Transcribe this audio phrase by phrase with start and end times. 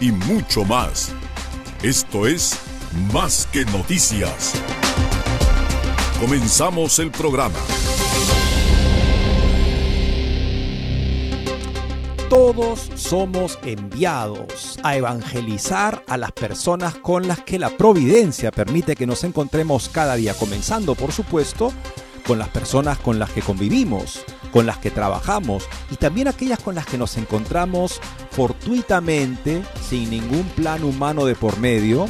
[0.00, 1.12] y mucho más.
[1.82, 2.58] Esto es
[3.12, 4.54] Más que Noticias.
[6.20, 7.58] Comenzamos el programa.
[12.28, 19.06] Todos somos enviados a evangelizar a las personas con las que la providencia permite que
[19.06, 21.72] nos encontremos cada día, comenzando por supuesto
[22.28, 26.74] con las personas con las que convivimos, con las que trabajamos y también aquellas con
[26.74, 32.06] las que nos encontramos fortuitamente, sin ningún plan humano de por medio.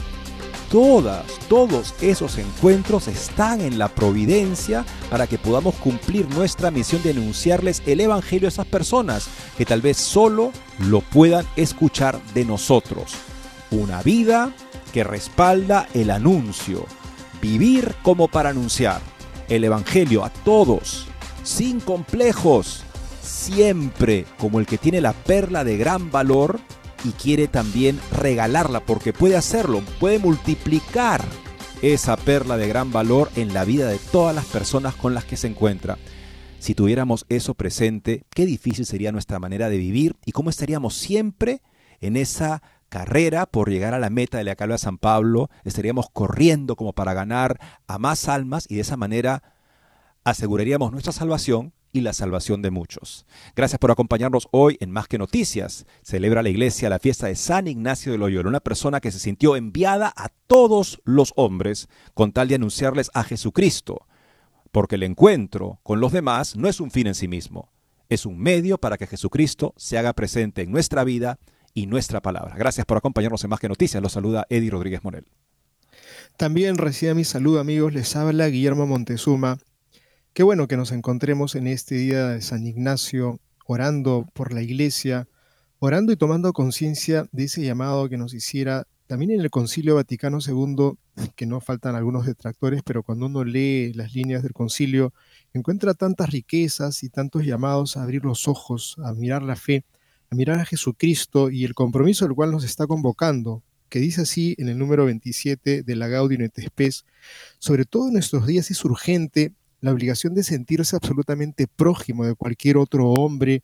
[0.73, 7.11] Todas, todos esos encuentros están en la providencia para que podamos cumplir nuestra misión de
[7.11, 13.13] anunciarles el Evangelio a esas personas que tal vez solo lo puedan escuchar de nosotros.
[13.71, 14.51] Una vida
[14.93, 16.87] que respalda el anuncio.
[17.41, 19.01] Vivir como para anunciar
[19.49, 21.07] el Evangelio a todos,
[21.43, 22.85] sin complejos,
[23.23, 26.61] siempre como el que tiene la perla de gran valor
[27.05, 31.25] y quiere también regalarla porque puede hacerlo, puede multiplicar
[31.83, 35.37] esa perla de gran valor en la vida de todas las personas con las que
[35.37, 35.97] se encuentra.
[36.59, 41.63] Si tuviéramos eso presente, qué difícil sería nuestra manera de vivir y cómo estaríamos siempre
[42.01, 46.07] en esa carrera por llegar a la meta de la calva de San Pablo, estaríamos
[46.13, 49.43] corriendo como para ganar a más almas y de esa manera
[50.25, 53.27] aseguraríamos nuestra salvación y la salvación de muchos.
[53.57, 55.87] Gracias por acompañarnos hoy en Más que Noticias.
[56.03, 59.57] Celebra la iglesia la fiesta de San Ignacio de Loyola, una persona que se sintió
[59.57, 64.07] enviada a todos los hombres con tal de anunciarles a Jesucristo,
[64.71, 67.71] porque el encuentro con los demás no es un fin en sí mismo,
[68.09, 71.39] es un medio para que Jesucristo se haga presente en nuestra vida
[71.79, 72.57] y nuestra palabra.
[72.57, 74.03] Gracias por acompañarnos en Más que Noticias.
[74.03, 75.27] Los saluda Eddie Rodríguez Morel.
[76.37, 79.59] También reciba mi saludo amigos, les habla Guillermo Montezuma.
[80.33, 85.29] Qué bueno que nos encontremos en este día de San Ignacio orando por la iglesia,
[85.79, 90.39] orando y tomando conciencia de ese llamado que nos hiciera también en el Concilio Vaticano
[90.45, 90.95] II,
[91.37, 95.15] que no faltan algunos detractores, pero cuando uno lee las líneas del concilio,
[95.55, 99.85] encuentra tantas riquezas y tantos llamados a abrir los ojos, a mirar la fe,
[100.31, 104.55] a mirar a Jesucristo y el compromiso al cual nos está convocando, que dice así
[104.59, 107.05] en el número 27 de la Gaudium et Spes,
[107.59, 112.77] sobre todo en nuestros días es urgente la obligación de sentirse absolutamente prójimo de cualquier
[112.77, 113.63] otro hombre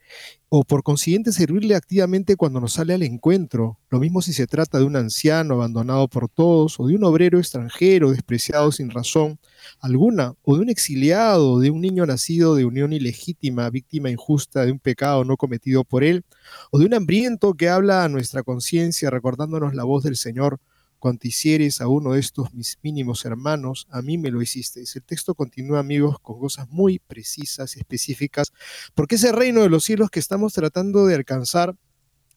[0.49, 4.79] o por consiguiente servirle activamente cuando nos sale al encuentro, lo mismo si se trata
[4.79, 9.41] de un anciano abandonado por todos o de un obrero extranjero despreciado sin razón
[9.81, 14.73] alguna o de un exiliado de un niño nacido de unión ilegítima, víctima injusta de
[14.73, 16.25] un pecado no cometido por él
[16.71, 20.61] o de un hambriento que habla a nuestra conciencia recordándonos la voz del Señor
[21.05, 24.97] cuanto hicieres a uno de estos mis mínimos hermanos, a mí me lo hicisteis.
[24.97, 28.55] El texto continúa, amigos, con cosas muy precisas y específicas,
[28.95, 31.77] porque ese reino de los cielos que estamos tratando de alcanzar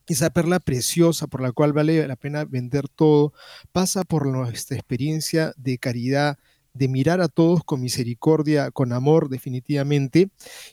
[0.05, 3.31] esa perla preciosa por la cual vale la pena vender todo,
[3.71, 6.37] pasa por nuestra experiencia de caridad,
[6.77, 10.29] de mirar a todos con misericordia, con amor definitivamente,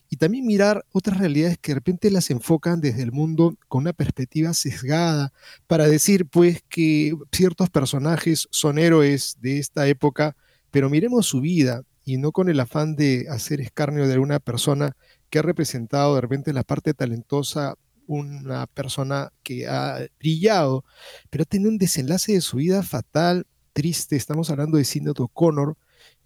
[0.09, 3.93] y también mirar otras realidades que de repente las enfocan desde el mundo con una
[3.93, 5.33] perspectiva sesgada,
[5.67, 10.37] para decir pues que ciertos personajes son héroes de esta época,
[10.71, 14.97] pero miremos su vida y no con el afán de hacer escarnio de alguna persona
[15.31, 17.77] que ha representado de repente la parte talentosa
[18.07, 20.85] una persona que ha brillado,
[21.31, 24.17] pero tenido un desenlace de su vida fatal, triste.
[24.17, 25.77] Estamos hablando de Sidney O'Connor,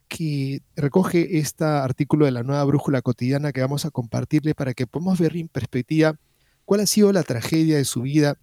[0.08, 4.86] que recoge este artículo de la nueva brújula cotidiana que vamos a compartirle para que
[4.86, 6.16] podamos ver en perspectiva
[6.64, 8.36] cuál ha sido la tragedia de su vida,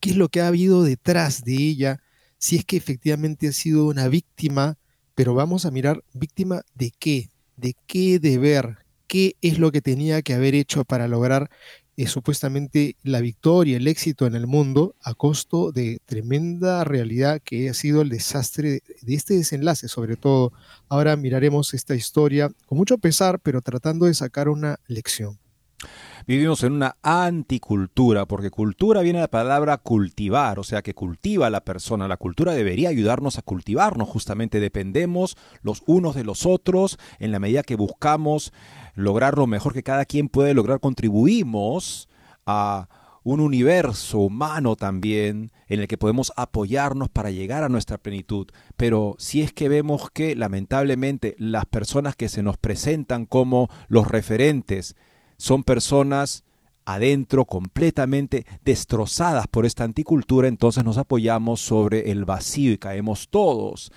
[0.00, 2.00] qué es lo que ha habido detrás de ella,
[2.38, 4.76] si es que efectivamente ha sido una víctima,
[5.14, 10.22] pero vamos a mirar víctima de qué, de qué deber, qué es lo que tenía
[10.22, 11.50] que haber hecho para lograr
[11.98, 17.68] eh, supuestamente la victoria, el éxito en el mundo a costo de tremenda realidad que
[17.68, 20.52] ha sido el desastre de este desenlace, sobre todo.
[20.88, 25.40] Ahora miraremos esta historia con mucho pesar, pero tratando de sacar una lección.
[26.28, 31.46] Vivimos en una anticultura, porque cultura viene de la palabra cultivar, o sea, que cultiva
[31.46, 32.06] a la persona.
[32.06, 37.38] La cultura debería ayudarnos a cultivarnos, justamente dependemos los unos de los otros en la
[37.38, 38.52] medida que buscamos
[38.94, 42.10] lograr lo mejor que cada quien puede lograr, contribuimos
[42.44, 42.90] a
[43.22, 48.48] un universo humano también en el que podemos apoyarnos para llegar a nuestra plenitud.
[48.76, 54.08] Pero si es que vemos que lamentablemente las personas que se nos presentan como los
[54.08, 54.94] referentes
[55.38, 56.44] son personas
[56.84, 63.92] adentro completamente destrozadas por esta anticultura, entonces nos apoyamos sobre el vacío y caemos todos.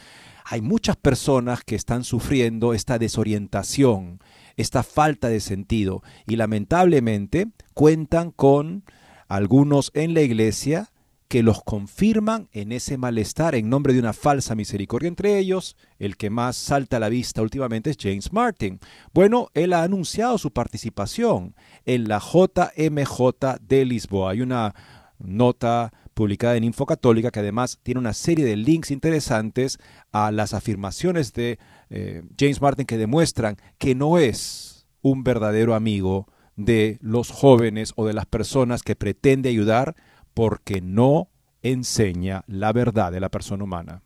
[0.46, 4.20] Hay muchas personas que están sufriendo esta desorientación,
[4.58, 8.84] esta falta de sentido y lamentablemente cuentan con
[9.30, 10.91] algunos en la iglesia
[11.32, 15.08] que los confirman en ese malestar en nombre de una falsa misericordia.
[15.08, 18.82] Entre ellos, el que más salta a la vista últimamente es James Martin.
[19.14, 21.56] Bueno, él ha anunciado su participación
[21.86, 24.32] en la JMJ de Lisboa.
[24.32, 24.76] Hay una
[25.20, 29.78] nota publicada en Info Católica que además tiene una serie de links interesantes
[30.12, 36.28] a las afirmaciones de eh, James Martin que demuestran que no es un verdadero amigo
[36.58, 39.96] de los jóvenes o de las personas que pretende ayudar
[40.34, 41.30] porque no
[41.62, 44.02] enseña la verdad de la persona humana.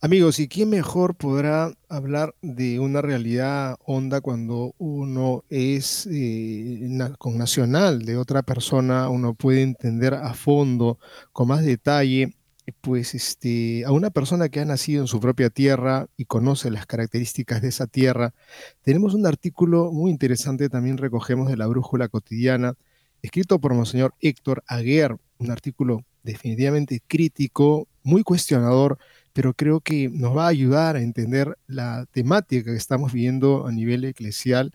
[0.00, 6.88] Amigos, ¿y quién mejor podrá hablar de una realidad honda cuando uno es eh,
[7.18, 10.98] con nacional de otra persona, uno puede entender a fondo,
[11.32, 12.34] con más detalle,
[12.80, 16.86] pues este, a una persona que ha nacido en su propia tierra y conoce las
[16.86, 18.34] características de esa tierra.
[18.82, 22.74] Tenemos un artículo muy interesante, también recogemos de la Brújula Cotidiana,
[23.22, 28.98] escrito por Monseñor Héctor Aguer, un artículo definitivamente crítico, muy cuestionador,
[29.32, 33.72] pero creo que nos va a ayudar a entender la temática que estamos viendo a
[33.72, 34.72] nivel eclesial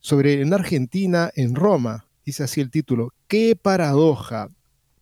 [0.00, 4.48] sobre en Argentina, en Roma, dice así el título, qué paradoja,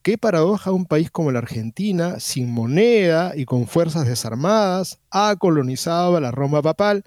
[0.02, 6.17] Qué paradoja un país como la Argentina, sin moneda y con fuerzas desarmadas, ha colonizado
[6.17, 7.05] a la Roma papal.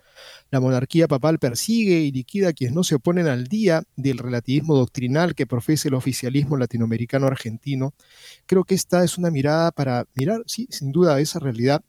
[0.51, 4.75] La monarquía papal persigue y liquida a quienes no se oponen al día del relativismo
[4.75, 7.95] doctrinal que profesa el oficialismo latinoamericano argentino.
[8.45, 11.83] Creo que esta es una mirada para mirar, sí, sin duda, esa realidad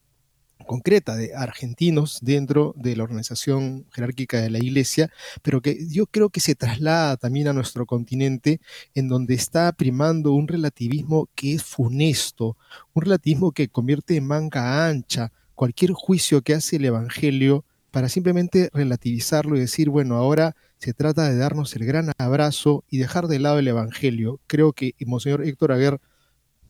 [0.65, 5.11] concreta de argentinos dentro de la organización jerárquica de la Iglesia,
[5.43, 8.61] pero que yo creo que se traslada también a nuestro continente,
[8.95, 12.57] en donde está primando un relativismo que es funesto,
[12.93, 18.71] un relativismo que convierte en manga ancha cualquier juicio que hace el Evangelio para simplemente
[18.73, 23.39] relativizarlo y decir, bueno, ahora se trata de darnos el gran abrazo y dejar de
[23.39, 24.41] lado el Evangelio.
[24.49, 26.01] Creo que Monseñor Héctor Aguer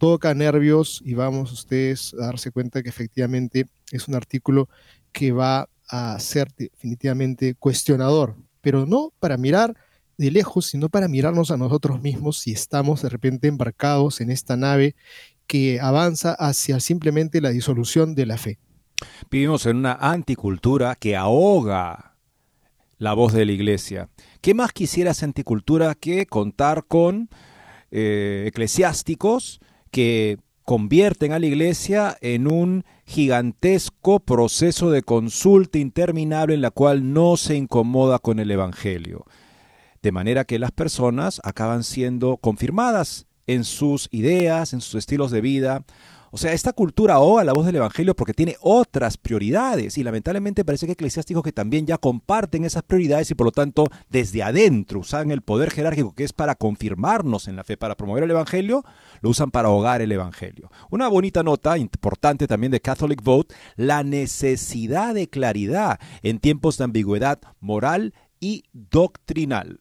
[0.04, 4.68] toca nervios y vamos ustedes a darse cuenta que efectivamente es un artículo
[5.12, 9.74] que va a ser definitivamente cuestionador, pero no para mirar
[10.18, 14.58] de lejos, sino para mirarnos a nosotros mismos si estamos de repente embarcados en esta
[14.58, 14.94] nave
[15.46, 18.58] que avanza hacia simplemente la disolución de la fe.
[19.30, 22.18] Vivimos en una anticultura que ahoga
[22.98, 24.10] la voz de la iglesia.
[24.42, 27.30] ¿Qué más quisiera esa anticultura que contar con
[27.90, 29.60] eh, eclesiásticos
[29.94, 37.12] que convierten a la iglesia en un gigantesco proceso de consulta interminable en la cual
[37.12, 39.24] no se incomoda con el Evangelio.
[40.02, 45.42] De manera que las personas acaban siendo confirmadas en sus ideas, en sus estilos de
[45.42, 45.84] vida,
[46.34, 50.64] o sea, esta cultura ahoga la voz del Evangelio porque tiene otras prioridades y lamentablemente
[50.64, 54.98] parece que eclesiásticos que también ya comparten esas prioridades y por lo tanto desde adentro
[54.98, 58.84] usan el poder jerárquico que es para confirmarnos en la fe, para promover el Evangelio,
[59.20, 60.72] lo usan para ahogar el Evangelio.
[60.90, 66.82] Una bonita nota importante también de Catholic Vote, la necesidad de claridad en tiempos de
[66.82, 69.78] ambigüedad moral y doctrinal.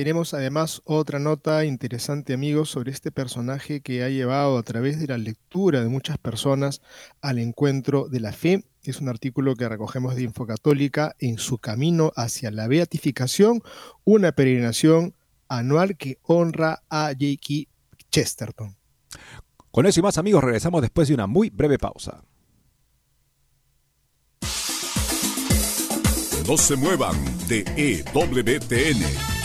[0.00, 5.06] Tenemos además otra nota interesante, amigos, sobre este personaje que ha llevado a través de
[5.06, 6.80] la lectura de muchas personas
[7.20, 8.64] al encuentro de la fe.
[8.82, 13.62] Es un artículo que recogemos de Infocatólica en su camino hacia la beatificación,
[14.04, 15.14] una peregrinación
[15.48, 17.68] anual que honra a J.K.
[18.10, 18.78] Chesterton.
[19.70, 22.24] Con eso y más, amigos, regresamos después de una muy breve pausa.
[26.50, 27.14] No se muevan
[27.46, 29.04] de EWTN,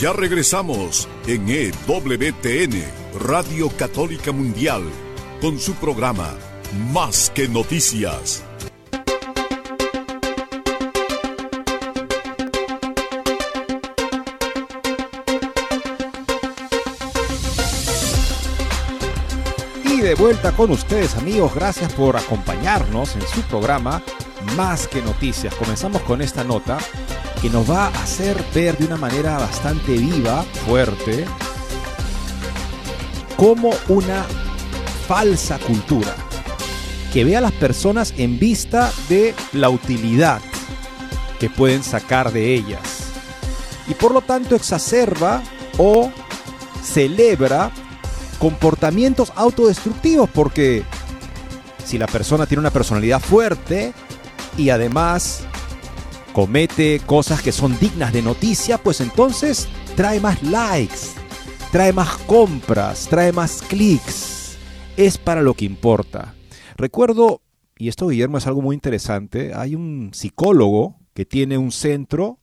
[0.00, 2.82] Ya regresamos en EWTN,
[3.22, 4.82] Radio Católica Mundial,
[5.42, 6.30] con su programa
[6.90, 8.42] Más que Noticias.
[19.84, 24.02] Y de vuelta con ustedes amigos, gracias por acompañarnos en su programa
[24.56, 25.54] Más que Noticias.
[25.56, 26.78] Comenzamos con esta nota
[27.40, 31.24] que nos va a hacer ver de una manera bastante viva, fuerte,
[33.36, 34.26] como una
[35.08, 36.14] falsa cultura.
[37.12, 40.40] Que ve a las personas en vista de la utilidad
[41.38, 42.80] que pueden sacar de ellas.
[43.88, 45.42] Y por lo tanto exacerba
[45.78, 46.12] o
[46.82, 47.70] celebra
[48.38, 50.84] comportamientos autodestructivos porque
[51.84, 53.92] si la persona tiene una personalidad fuerte
[54.56, 55.44] y además
[56.32, 60.96] comete cosas que son dignas de noticia, pues entonces trae más likes,
[61.72, 64.56] trae más compras, trae más clics.
[64.96, 66.34] Es para lo que importa.
[66.76, 67.40] Recuerdo,
[67.78, 72.38] y esto Guillermo es algo muy interesante, hay un psicólogo que tiene un centro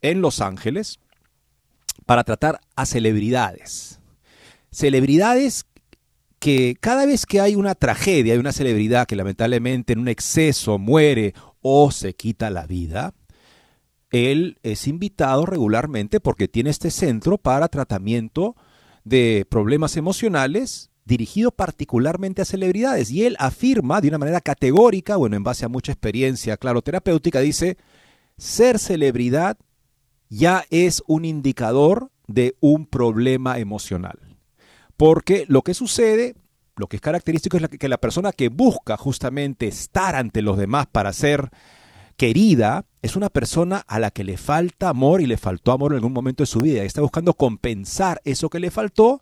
[0.00, 0.98] en Los Ángeles
[2.06, 4.00] para tratar a celebridades.
[4.70, 5.66] Celebridades
[6.38, 10.76] que cada vez que hay una tragedia, hay una celebridad que lamentablemente en un exceso
[10.76, 13.14] muere o se quita la vida,
[14.10, 18.56] él es invitado regularmente porque tiene este centro para tratamiento
[19.04, 23.10] de problemas emocionales dirigido particularmente a celebridades.
[23.10, 27.40] Y él afirma de una manera categórica, bueno, en base a mucha experiencia, claro, terapéutica,
[27.40, 27.78] dice,
[28.36, 29.56] ser celebridad
[30.28, 34.18] ya es un indicador de un problema emocional.
[34.96, 36.36] Porque lo que sucede,
[36.76, 40.86] lo que es característico es que la persona que busca justamente estar ante los demás
[40.90, 41.50] para ser
[42.16, 45.96] querida, es una persona a la que le falta amor y le faltó amor en
[45.96, 46.82] algún momento de su vida.
[46.82, 49.20] Y está buscando compensar eso que le faltó,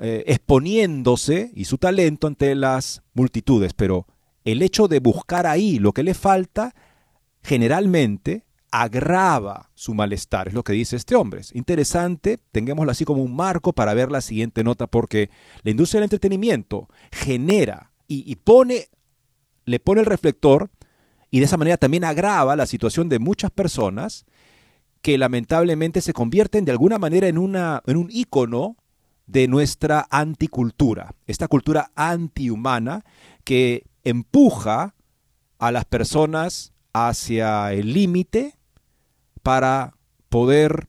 [0.00, 3.72] eh, exponiéndose y su talento ante las multitudes.
[3.74, 4.06] Pero
[4.44, 6.74] el hecho de buscar ahí lo que le falta,
[7.42, 11.42] generalmente agrava su malestar, es lo que dice este hombre.
[11.42, 15.30] Es interesante, tengámoslo así como un marco para ver la siguiente nota, porque
[15.62, 18.88] la industria del entretenimiento genera y, pone,
[19.64, 20.70] le pone el reflector
[21.30, 24.26] y de esa manera también agrava la situación de muchas personas
[25.00, 28.76] que lamentablemente se convierten de alguna manera en, una, en un ícono
[29.26, 33.02] de nuestra anticultura, esta cultura antihumana
[33.44, 34.94] que empuja
[35.58, 38.58] a las personas hacia el límite
[39.42, 39.96] para
[40.28, 40.88] poder,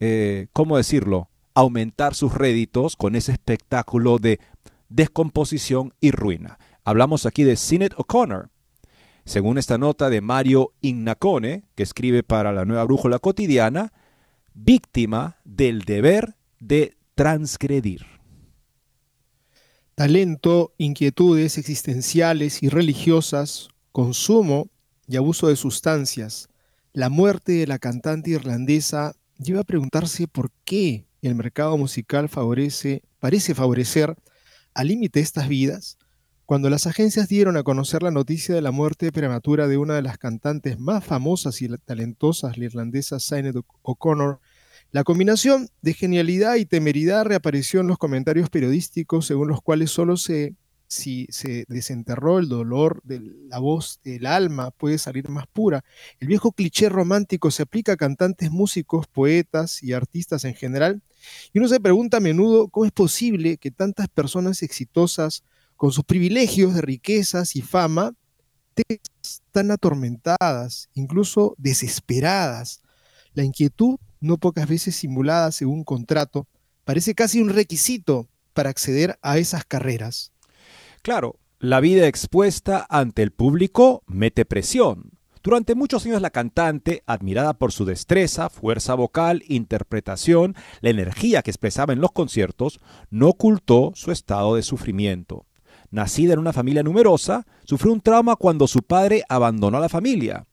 [0.00, 4.40] eh, ¿cómo decirlo?, aumentar sus réditos con ese espectáculo de
[4.88, 6.58] descomposición y ruina.
[6.84, 8.50] Hablamos aquí de Sinead O'Connor,
[9.24, 13.92] según esta nota de Mario Ignacone, que escribe para la Nueva Brújula Cotidiana,
[14.54, 18.06] víctima del deber de transgredir.
[19.94, 24.68] Talento, inquietudes existenciales y religiosas, consumo
[25.08, 26.50] y abuso de sustancias.
[26.96, 33.02] La muerte de la cantante irlandesa lleva a preguntarse por qué el mercado musical favorece,
[33.18, 34.16] parece favorecer
[34.72, 35.98] al límite estas vidas
[36.46, 40.00] cuando las agencias dieron a conocer la noticia de la muerte prematura de una de
[40.00, 44.40] las cantantes más famosas y talentosas, la irlandesa Sinead O'Connor,
[44.90, 50.16] la combinación de genialidad y temeridad reapareció en los comentarios periodísticos según los cuales solo
[50.16, 50.54] se,
[50.88, 55.84] si se desenterró el dolor de la voz del alma puede salir más pura.
[56.20, 61.02] El viejo cliché romántico se aplica a cantantes, músicos, poetas y artistas en general.
[61.52, 65.42] Y uno se pregunta a menudo cómo es posible que tantas personas exitosas
[65.76, 68.14] con sus privilegios de riquezas y fama,
[69.52, 72.82] tan atormentadas, incluso desesperadas.
[73.34, 76.46] La inquietud, no pocas veces simulada según contrato,
[76.84, 80.32] parece casi un requisito para acceder a esas carreras.
[81.06, 85.12] Claro, la vida expuesta ante el público mete presión.
[85.40, 91.52] Durante muchos años la cantante, admirada por su destreza, fuerza vocal, interpretación, la energía que
[91.52, 95.46] expresaba en los conciertos, no ocultó su estado de sufrimiento.
[95.92, 100.48] Nacida en una familia numerosa, sufrió un trauma cuando su padre abandonó a la familia.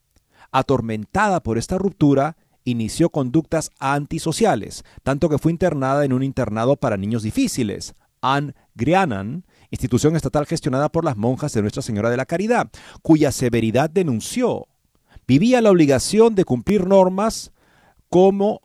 [0.52, 6.96] Atormentada por esta ruptura, inició conductas antisociales, tanto que fue internada en un internado para
[6.96, 9.44] niños difíciles, Anne Grianan,
[9.74, 12.70] institución estatal gestionada por las monjas de Nuestra Señora de la Caridad,
[13.02, 14.66] cuya severidad denunció.
[15.26, 17.52] Vivía la obligación de cumplir normas
[18.08, 18.62] como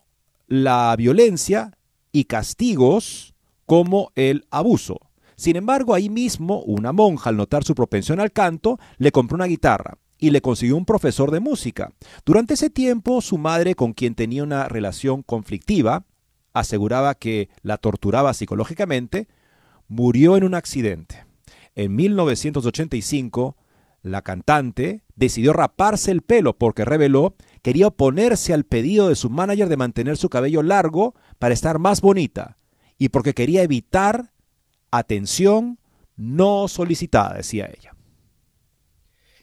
[0.48, 1.78] la violencia
[2.12, 3.34] y castigos
[3.66, 5.00] como el abuso.
[5.36, 9.46] Sin embargo, ahí mismo, una monja, al notar su propensión al canto, le compró una
[9.46, 11.94] guitarra y le consiguió un profesor de música.
[12.26, 16.04] Durante ese tiempo, su madre, con quien tenía una relación conflictiva,
[16.52, 19.28] aseguraba que la torturaba psicológicamente,
[19.90, 21.26] murió en un accidente.
[21.76, 23.58] En 1985,
[24.02, 29.68] la cantante decidió raparse el pelo porque reveló quería oponerse al pedido de su manager
[29.68, 32.58] de mantener su cabello largo para estar más bonita
[32.98, 34.32] y porque quería evitar
[34.92, 35.80] atención
[36.16, 37.96] no solicitada, decía ella.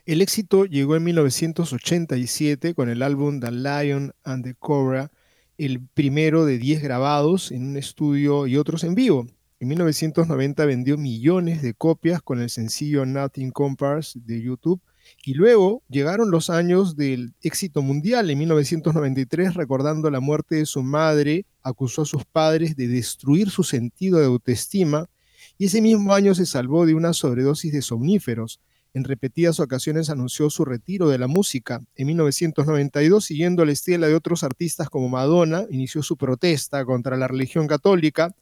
[0.04, 5.10] El éxito llegó en 1987 con el álbum The Lion and the Cobra,
[5.58, 9.26] el primero de 10 grabados en un estudio y otros en vivo.
[9.58, 14.82] En 1990 vendió millones de copias con el sencillo Nothing Compares de YouTube
[15.25, 18.28] y luego llegaron los años del éxito mundial.
[18.28, 23.64] En 1993, recordando la muerte de su madre, acusó a sus padres de destruir su
[23.64, 25.08] sentido de autoestima
[25.56, 28.60] y ese mismo año se salvó de una sobredosis de somníferos.
[28.92, 31.80] En repetidas ocasiones anunció su retiro de la música.
[31.94, 37.26] En 1992, siguiendo la estela de otros artistas como Madonna, inició su protesta contra la
[37.26, 38.34] religión católica,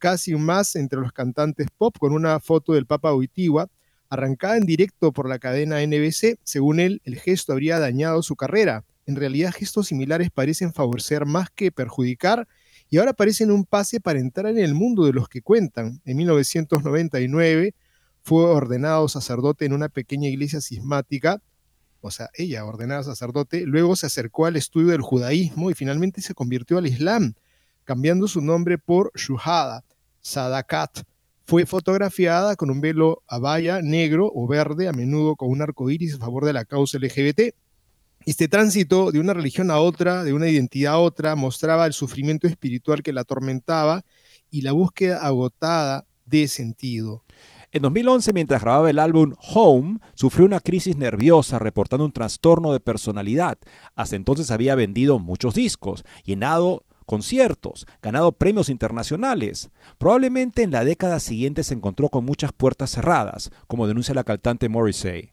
[0.00, 3.68] casi más entre los cantantes pop con una foto del Papa Wojtyła,
[4.08, 6.40] arrancada en directo por la cadena NBC.
[6.42, 8.84] Según él, el gesto habría dañado su carrera.
[9.06, 12.48] En realidad, gestos similares parecen favorecer más que perjudicar
[12.88, 16.00] y ahora aparecen un pase para entrar en el mundo de los que cuentan.
[16.04, 17.74] En 1999
[18.22, 21.40] fue ordenado sacerdote en una pequeña iglesia cismática,
[22.00, 26.34] o sea, ella ordenada sacerdote, luego se acercó al estudio del judaísmo y finalmente se
[26.34, 27.34] convirtió al Islam,
[27.84, 29.84] cambiando su nombre por Shuhada,
[30.20, 31.02] Sadakat.
[31.44, 36.14] Fue fotografiada con un velo abaya negro o verde, a menudo con un arco iris
[36.14, 37.54] a favor de la causa LGBT.
[38.26, 42.46] Este tránsito de una religión a otra, de una identidad a otra, mostraba el sufrimiento
[42.46, 44.02] espiritual que la atormentaba
[44.50, 47.24] y la búsqueda agotada de sentido.
[47.72, 52.80] En 2011, mientras grababa el álbum Home, sufrió una crisis nerviosa reportando un trastorno de
[52.80, 53.58] personalidad.
[53.94, 59.70] Hasta entonces había vendido muchos discos, llenado conciertos, ganado premios internacionales.
[59.98, 64.68] Probablemente en la década siguiente se encontró con muchas puertas cerradas, como denuncia la cantante
[64.68, 65.32] Morrissey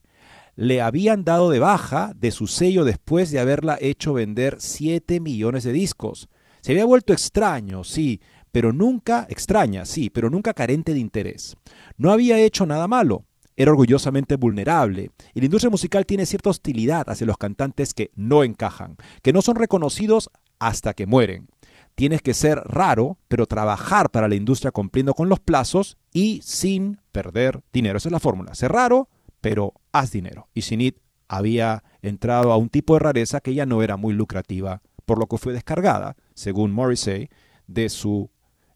[0.55, 5.63] le habían dado de baja de su sello después de haberla hecho vender 7 millones
[5.63, 6.29] de discos.
[6.61, 11.55] Se había vuelto extraño, sí, pero nunca extraña, sí, pero nunca carente de interés.
[11.95, 13.23] No había hecho nada malo,
[13.55, 18.43] era orgullosamente vulnerable, y la industria musical tiene cierta hostilidad hacia los cantantes que no
[18.43, 21.49] encajan, que no son reconocidos hasta que mueren.
[21.97, 27.01] Tienes que ser raro, pero trabajar para la industria cumpliendo con los plazos y sin
[27.11, 27.97] perder dinero.
[27.97, 28.53] Esa es la fórmula.
[28.53, 29.09] Ser raro,
[29.41, 30.47] pero haz dinero.
[30.53, 34.83] Y Sinit había entrado a un tipo de rareza que ya no era muy lucrativa,
[35.07, 37.29] por lo que fue descargada, según Morrissey,
[37.65, 38.29] de su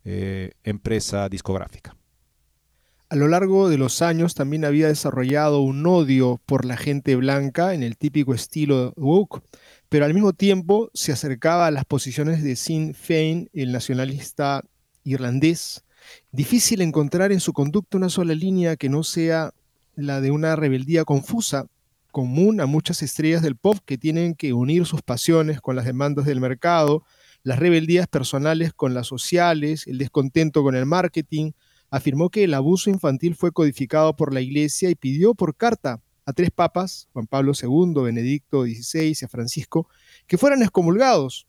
[0.03, 1.95] eh, empresa discográfica.
[3.09, 7.75] A lo largo de los años también había desarrollado un odio por la gente blanca
[7.75, 9.43] en el típico estilo woke,
[9.91, 14.63] pero al mismo tiempo se acercaba a las posiciones de Sinn Féin, el nacionalista
[15.03, 15.83] irlandés.
[16.31, 19.51] Difícil encontrar en su conducta una sola línea que no sea
[19.97, 21.67] la de una rebeldía confusa,
[22.09, 26.23] común a muchas estrellas del pop que tienen que unir sus pasiones con las demandas
[26.23, 27.03] del mercado,
[27.43, 31.51] las rebeldías personales con las sociales, el descontento con el marketing,
[31.89, 36.33] afirmó que el abuso infantil fue codificado por la Iglesia y pidió por carta a
[36.33, 39.87] tres papas, Juan Pablo II, Benedicto XVI y a Francisco,
[40.27, 41.47] que fueran excomulgados.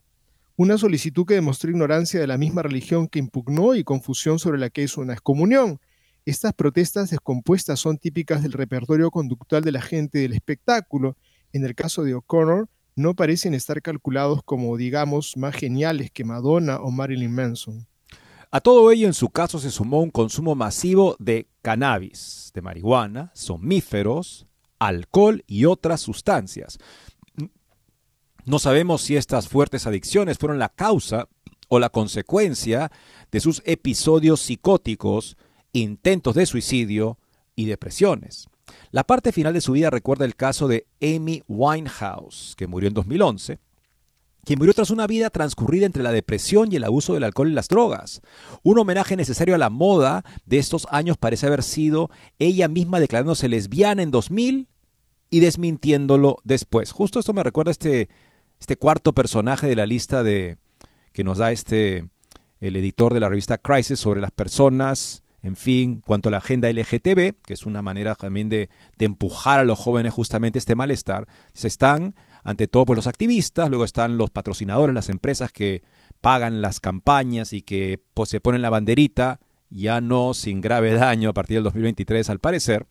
[0.57, 4.71] Una solicitud que demostró ignorancia de la misma religión que impugnó y confusión sobre la
[4.71, 5.81] que es una excomunión.
[6.25, 11.17] Estas protestas descompuestas son típicas del repertorio conductual de la gente del espectáculo.
[11.53, 16.77] En el caso de O'Connor, no parecen estar calculados como, digamos, más geniales que Madonna
[16.77, 17.87] o Marilyn Manson.
[18.51, 23.33] A todo ello, en su caso, se sumó un consumo masivo de cannabis, de marihuana,
[23.35, 24.47] somníferos,
[24.87, 26.79] alcohol y otras sustancias.
[28.45, 31.29] No sabemos si estas fuertes adicciones fueron la causa
[31.69, 32.91] o la consecuencia
[33.31, 35.37] de sus episodios psicóticos,
[35.73, 37.19] intentos de suicidio
[37.55, 38.49] y depresiones.
[38.91, 42.95] La parte final de su vida recuerda el caso de Amy Winehouse, que murió en
[42.95, 43.61] 2011,
[44.45, 47.55] quien murió tras una vida transcurrida entre la depresión y el abuso del alcohol y
[47.55, 48.23] las drogas.
[48.65, 53.49] Un homenaje necesario a la moda de estos años parece haber sido ella misma declarándose
[53.49, 54.69] lesbiana en 2000
[55.33, 56.93] y desmintiéndolo después.
[56.93, 58.11] Justo esto me recuerda este,
[58.61, 60.59] este cuarto personaje de la lista de,
[61.15, 62.07] que nos da este,
[62.61, 66.71] el editor de la revista Crisis sobre las personas, en fin, cuanto a la agenda
[66.71, 68.69] LGTB, que es una manera también de,
[68.99, 72.15] de empujar a los jóvenes justamente este malestar, se están
[72.45, 75.83] ante todo pues los activistas, luego están los patrocinadores, las empresas que
[76.21, 79.41] pagan las campañas y que pues, se ponen la banderita,
[79.71, 82.87] ya no sin grave daño a partir del 2023 al parecer.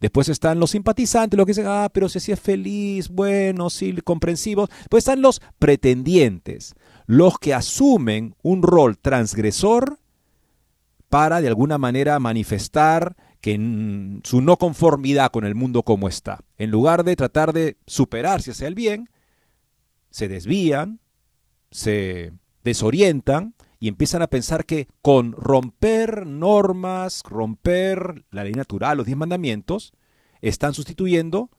[0.00, 4.68] Después están los simpatizantes, los que dicen, ah, pero si es feliz, bueno, sí, comprensivos.
[4.80, 6.74] Después están los pretendientes,
[7.06, 9.98] los que asumen un rol transgresor
[11.08, 13.54] para de alguna manera manifestar que
[14.24, 18.68] su no conformidad con el mundo como está, en lugar de tratar de superarse hacia
[18.68, 19.08] el bien,
[20.10, 21.00] se desvían,
[21.70, 22.32] se
[22.64, 29.16] desorientan y empiezan a pensar que con romper normas, romper la ley natural, los diez
[29.16, 29.92] mandamientos,
[30.40, 31.50] están sustituyendo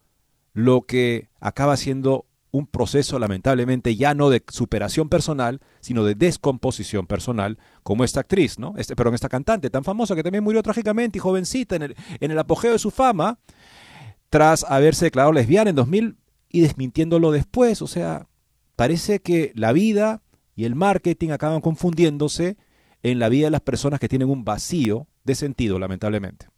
[0.52, 7.06] lo que acaba siendo un proceso lamentablemente ya no de superación personal, sino de descomposición
[7.06, 8.74] personal, como esta actriz, ¿no?
[8.76, 12.30] Este, perdón, esta cantante tan famosa que también murió trágicamente y jovencita en el, en
[12.30, 13.38] el apogeo de su fama,
[14.30, 16.16] tras haberse declarado lesbiana en 2000
[16.48, 17.82] y desmintiéndolo después.
[17.82, 18.26] O sea,
[18.76, 20.22] parece que la vida
[20.60, 22.58] y el marketing acaban confundiéndose
[23.02, 26.48] en la vida de las personas que tienen un vacío de sentido, lamentablemente.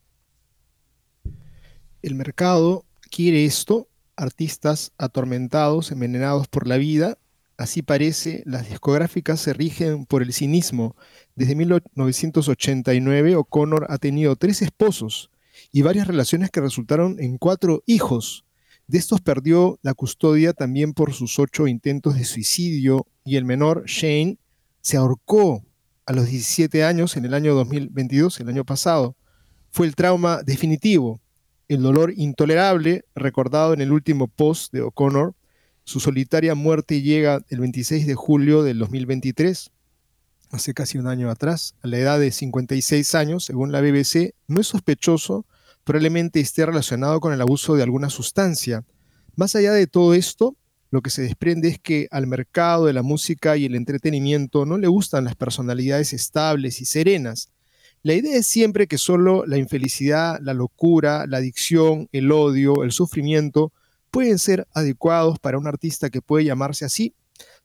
[2.03, 3.87] El mercado quiere esto
[4.17, 7.17] artistas atormentados, envenenados por la vida.
[7.57, 10.97] Así parece, las discográficas se rigen por el cinismo.
[11.37, 15.31] Desde 1989, O'Connor ha tenido tres esposos
[15.71, 18.47] y varias relaciones que resultaron en cuatro hijos.
[18.93, 23.85] De estos perdió la custodia también por sus ocho intentos de suicidio y el menor,
[23.87, 24.37] Shane,
[24.83, 25.65] se ahorcó
[26.05, 29.17] a los 17 años en el año 2022, el año pasado.
[29.71, 31.23] Fue el trauma definitivo
[31.69, 35.35] el dolor intolerable recordado en el último post de O'Connor.
[35.85, 39.71] Su solitaria muerte llega el 26 de julio del 2023,
[40.51, 44.61] hace casi un año atrás, a la edad de 56 años, según la BBC, no
[44.61, 45.47] es sospechoso,
[45.85, 48.85] probablemente esté relacionado con el abuso de alguna sustancia.
[49.37, 50.57] Más allá de todo esto,
[50.91, 54.79] lo que se desprende es que al mercado de la música y el entretenimiento no
[54.79, 57.51] le gustan las personalidades estables y serenas,
[58.05, 62.91] la idea es siempre que solo la infelicidad, la locura, la adicción, el odio, el
[62.91, 63.73] sufrimiento
[64.11, 67.15] pueden ser adecuados para un artista que puede llamarse así.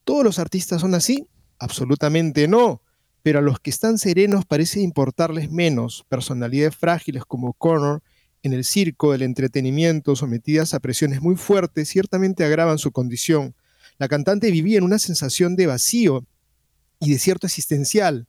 [0.04, 1.28] ¿Todos los artistas son así?
[1.58, 2.84] Absolutamente no.
[3.24, 6.06] Pero a los que están serenos parece importarles menos.
[6.08, 8.04] Personalidades frágiles como Connor
[8.44, 13.56] en el circo del entretenimiento, sometidas a presiones muy fuertes, ciertamente agravan su condición.
[13.98, 16.26] La cantante vivía en una sensación de vacío
[17.00, 18.28] y de cierto existencial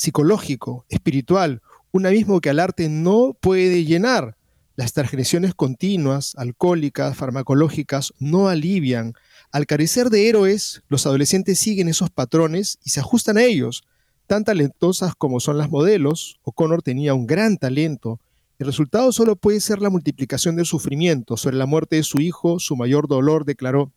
[0.00, 1.60] psicológico, espiritual,
[1.92, 4.34] un abismo que al arte no puede llenar.
[4.76, 9.12] Las transgresiones continuas, alcohólicas, farmacológicas, no alivian.
[9.52, 13.82] Al carecer de héroes, los adolescentes siguen esos patrones y se ajustan a ellos.
[14.26, 18.20] Tan talentosas como son las modelos, O'Connor tenía un gran talento.
[18.60, 21.38] El resultado solo puede ser la multiplicación del sufrimiento.
[21.38, 23.90] Sobre la muerte de su hijo, su mayor dolor declaró,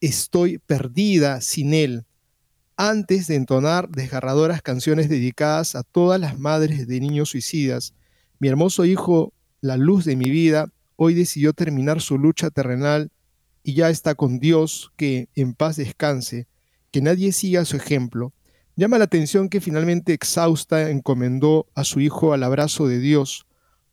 [0.00, 2.04] estoy perdida sin él
[2.76, 7.94] antes de entonar desgarradoras canciones dedicadas a todas las madres de niños suicidas.
[8.38, 13.10] Mi hermoso hijo, la luz de mi vida, hoy decidió terminar su lucha terrenal
[13.64, 16.46] y ya está con Dios, que en paz descanse,
[16.92, 18.32] que nadie siga su ejemplo.
[18.76, 23.45] Llama la atención que finalmente exhausta encomendó a su hijo al abrazo de Dios.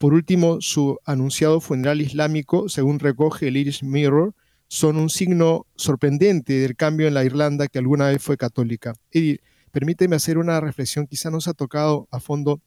[0.03, 4.35] Por último, su anunciado funeral islámico, según recoge el Irish Mirror,
[4.67, 8.95] son un signo sorprendente del cambio en la Irlanda que alguna vez fue católica.
[9.13, 9.39] Y
[9.71, 12.59] permíteme hacer una reflexión, quizá no se ha tocado a fondo,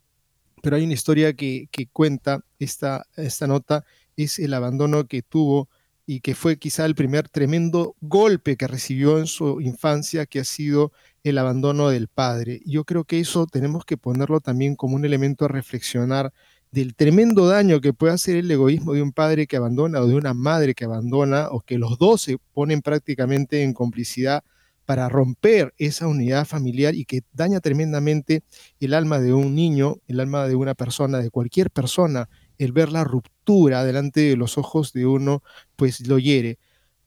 [0.62, 3.84] pero hay una historia que, cuenta esta, esta nota,
[4.16, 5.68] es el abandono que tuvo
[6.06, 10.44] y que fue quizá el primer tremendo golpe que recibió en su infancia, que ha
[10.44, 10.90] sido
[11.22, 12.62] el abandono del padre.
[12.64, 16.32] Yo creo que eso tenemos que ponerlo también como un elemento a reflexionar
[16.70, 20.14] del tremendo daño que puede hacer el egoísmo de un padre que abandona o de
[20.14, 24.44] una madre que abandona o que los dos se ponen prácticamente en complicidad
[24.84, 28.42] para romper esa unidad familiar y que daña tremendamente
[28.78, 32.90] el alma de un niño, el alma de una persona, de cualquier persona el ver
[32.90, 35.42] la ruptura delante de los ojos de uno,
[35.76, 36.58] pues lo hiere.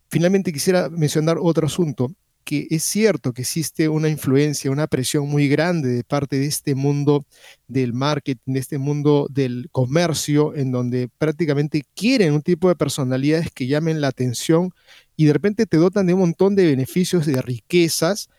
[0.10, 2.12] Finalmente quisiera mencionar otro asunto
[2.50, 6.74] que es cierto que existe una influencia, una presión muy grande de parte de este
[6.74, 7.24] mundo
[7.68, 13.52] del marketing, de este mundo del comercio, en donde prácticamente quieren un tipo de personalidades
[13.52, 14.72] que llamen la atención
[15.16, 18.30] y de repente te dotan de un montón de beneficios, de riquezas,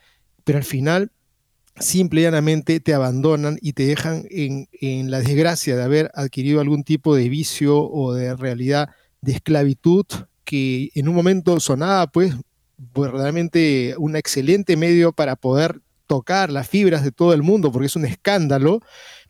[0.43, 1.13] pero al final
[1.79, 6.83] simple y llanamente te abandonan y te dejan en, la desgracia de haber adquirido algún
[6.83, 8.89] tipo de vicio o de realidad
[9.21, 10.05] de esclavitud
[10.43, 12.35] que en un momento sonaba pues
[12.95, 17.97] verdaderamente un excelente medio para poder tocar las fibras de todo el mundo, porque es
[17.97, 18.81] un escándalo,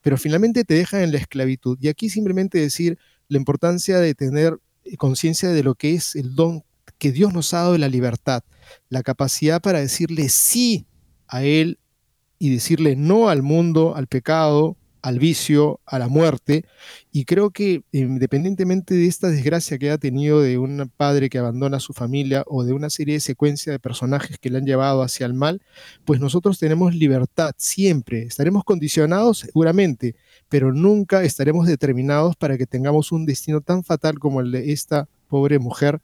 [0.00, 1.76] pero finalmente te dejan en la esclavitud.
[1.80, 4.58] Y aquí simplemente decir la importancia de tener
[4.96, 6.64] conciencia de lo que es el don
[6.98, 8.42] que Dios nos ha dado de la libertad,
[8.88, 10.86] la capacidad para decirle sí
[11.26, 11.78] a Él
[12.38, 16.64] y decirle no al mundo, al pecado, al vicio, a la muerte.
[17.12, 21.78] Y creo que independientemente de esta desgracia que ha tenido de un padre que abandona
[21.78, 25.02] a su familia o de una serie de secuencias de personajes que le han llevado
[25.02, 25.62] hacia el mal,
[26.04, 28.22] pues nosotros tenemos libertad siempre.
[28.22, 30.16] Estaremos condicionados seguramente,
[30.48, 35.08] pero nunca estaremos determinados para que tengamos un destino tan fatal como el de esta
[35.28, 36.00] pobre mujer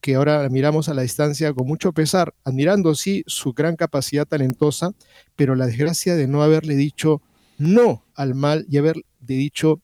[0.00, 4.92] que ahora miramos a la distancia con mucho pesar, admirando sí su gran capacidad talentosa,
[5.36, 7.20] pero la desgracia de no haberle dicho
[7.58, 9.80] no al mal y haberle dicho,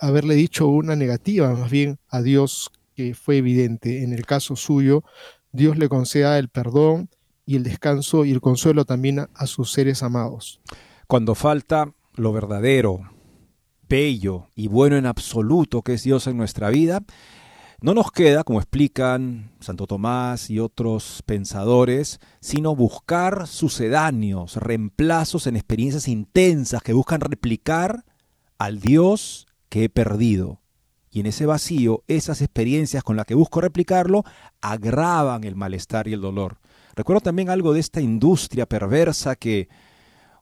[0.00, 4.02] haberle dicho una negativa más bien a Dios que fue evidente.
[4.02, 5.04] En el caso suyo,
[5.52, 7.10] Dios le conceda el perdón
[7.44, 10.60] y el descanso y el consuelo también a sus seres amados.
[11.06, 13.00] Cuando falta lo verdadero,
[13.86, 17.04] bello y bueno en absoluto que es Dios en nuestra vida,
[17.82, 25.56] no nos queda, como explican Santo Tomás y otros pensadores, sino buscar sucedáneos, reemplazos en
[25.56, 28.04] experiencias intensas que buscan replicar
[28.56, 30.60] al Dios que he perdido.
[31.10, 34.24] Y en ese vacío, esas experiencias con las que busco replicarlo
[34.60, 36.58] agravan el malestar y el dolor.
[36.94, 39.68] Recuerdo también algo de esta industria perversa que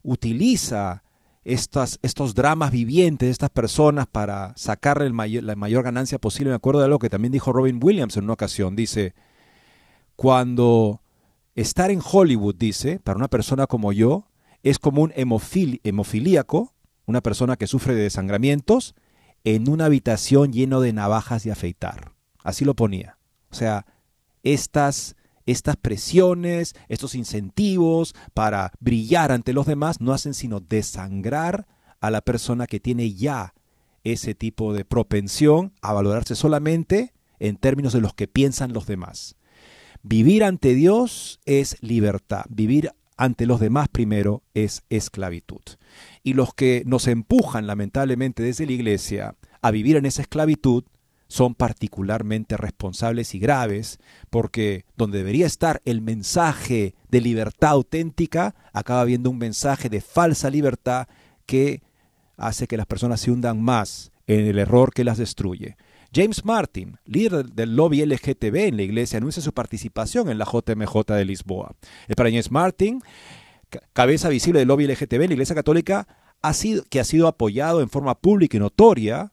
[0.02, 1.02] utiliza
[1.44, 6.50] estas, estos dramas vivientes de estas personas para sacarle la mayor ganancia posible.
[6.50, 8.76] Me acuerdo de algo que también dijo Robin Williams en una ocasión.
[8.76, 9.14] Dice,
[10.16, 11.02] cuando
[11.54, 14.26] estar en Hollywood, dice, para una persona como yo,
[14.62, 16.74] es como un hemofilíaco,
[17.06, 18.94] una persona que sufre de desangramientos,
[19.44, 22.12] en una habitación lleno de navajas de afeitar.
[22.44, 23.16] Así lo ponía.
[23.50, 23.86] O sea,
[24.42, 25.16] estas
[25.50, 31.66] estas presiones, estos incentivos para brillar ante los demás no hacen sino desangrar
[32.00, 33.54] a la persona que tiene ya
[34.04, 39.36] ese tipo de propensión a valorarse solamente en términos de los que piensan los demás.
[40.02, 45.60] Vivir ante Dios es libertad, vivir ante los demás primero es esclavitud.
[46.22, 50.84] Y los que nos empujan lamentablemente desde la iglesia a vivir en esa esclavitud
[51.30, 59.02] son particularmente responsables y graves, porque donde debería estar el mensaje de libertad auténtica, acaba
[59.02, 61.06] habiendo un mensaje de falsa libertad
[61.46, 61.82] que
[62.36, 65.76] hace que las personas se hundan más en el error que las destruye.
[66.12, 71.14] James Martin, líder del lobby LGTB en la iglesia, anuncia su participación en la JMJ
[71.14, 71.76] de Lisboa.
[72.08, 73.02] El para James Martin,
[73.92, 76.08] cabeza visible del lobby LGTB en la iglesia católica,
[76.42, 79.30] ha sido, que ha sido apoyado en forma pública y notoria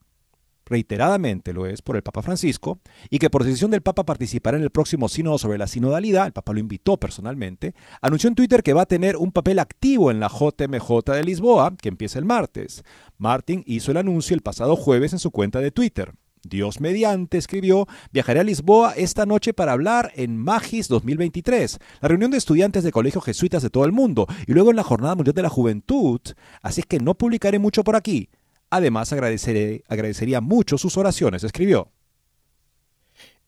[0.69, 4.63] reiteradamente lo es por el Papa Francisco, y que por decisión del Papa participará en
[4.63, 8.73] el próximo sínodo sobre la sinodalidad, el Papa lo invitó personalmente, anunció en Twitter que
[8.73, 12.83] va a tener un papel activo en la JMJ de Lisboa, que empieza el martes.
[13.17, 16.13] Martin hizo el anuncio el pasado jueves en su cuenta de Twitter.
[16.43, 22.31] Dios mediante, escribió, viajaré a Lisboa esta noche para hablar en Magis 2023, la reunión
[22.31, 25.33] de estudiantes de colegios jesuitas de todo el mundo, y luego en la Jornada Mundial
[25.33, 26.21] de la Juventud,
[26.61, 28.29] así es que no publicaré mucho por aquí.
[28.69, 31.91] Además, agradecería mucho sus oraciones, escribió.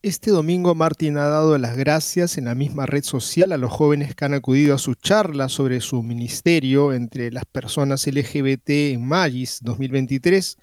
[0.02, 4.16] Este domingo Martín ha dado las gracias en la misma red social a los jóvenes
[4.16, 9.60] que han acudido a su charla sobre su ministerio entre las personas LGBT en Magis
[9.62, 10.58] 2023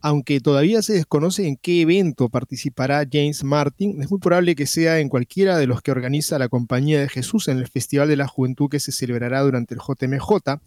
[0.00, 5.00] aunque todavía se desconoce en qué evento participará James Martin, es muy probable que sea
[5.00, 8.28] en cualquiera de los que organiza la Compañía de Jesús en el Festival de la
[8.28, 10.60] Juventud que se celebrará durante el JMJ.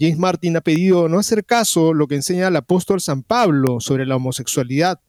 [0.00, 4.06] James Martin ha pedido no hacer caso lo que enseña el apóstol San Pablo sobre
[4.06, 5.00] la homosexualidad.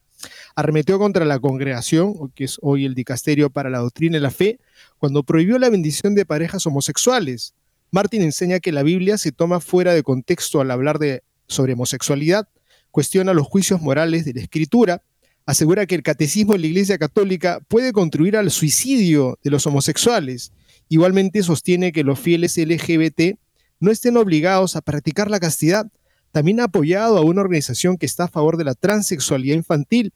[0.56, 4.60] Arremetió contra la congregación, que es hoy el dicasterio para la doctrina y la fe,
[4.98, 7.54] cuando prohibió la bendición de parejas homosexuales.
[7.92, 12.50] Martin enseña que la Biblia se toma fuera de contexto al hablar de, sobre homosexualidad
[12.98, 15.04] cuestiona los juicios morales de la escritura,
[15.46, 20.52] asegura que el catecismo de la Iglesia Católica puede contribuir al suicidio de los homosexuales.
[20.90, 23.38] Igualmente sostiene que los fieles LGBT
[23.80, 25.86] no estén obligados a practicar la castidad,
[26.32, 30.12] También ha apoyado a una organización que está a favor de la transexualidad infantil.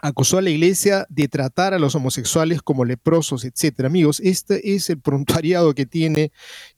[0.00, 3.86] Acusó a la iglesia de tratar a los homosexuales como leprosos, etc.
[3.86, 6.30] Amigos, este es el prontuariado que tiene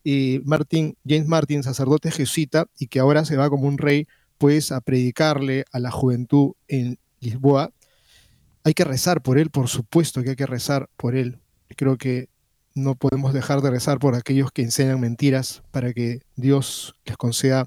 [0.02, 4.06] eh, Martin, James Martin, sacerdote jesuita, y que ahora se va como un rey,
[4.38, 7.70] pues, a predicarle a la juventud en Lisboa.
[8.64, 11.38] Hay que rezar por él, por supuesto que hay que rezar por él.
[11.76, 12.28] Creo que
[12.74, 17.66] no podemos dejar de rezar por aquellos que enseñan mentiras para que Dios les conceda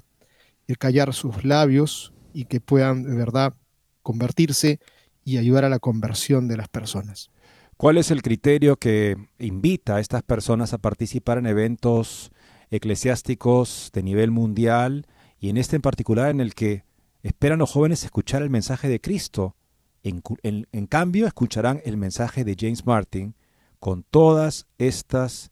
[0.68, 3.54] el callar sus labios y que puedan de verdad
[4.02, 4.78] convertirse
[5.24, 7.30] y ayudar a la conversión de las personas.
[7.76, 12.30] ¿Cuál es el criterio que invita a estas personas a participar en eventos
[12.70, 15.06] eclesiásticos de nivel mundial
[15.40, 16.84] y en este en particular en el que
[17.22, 19.56] esperan los jóvenes escuchar el mensaje de Cristo?
[20.02, 23.34] En, cambio, escucharán el mensaje de James Martin,
[23.78, 25.50] con todas estas,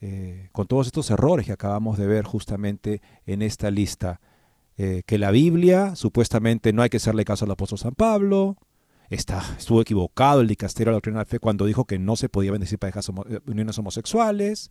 [0.00, 4.20] eh, con todos estos errores que acabamos de ver justamente en esta lista.
[4.78, 8.56] Eh, que la Biblia, supuestamente no hay que hacerle caso al apóstol San Pablo,
[9.10, 12.16] está, estuvo equivocado el dicasterio de la doctrina de la fe cuando dijo que no
[12.16, 14.70] se podía bendecir parejas eh, uniones homosexuales,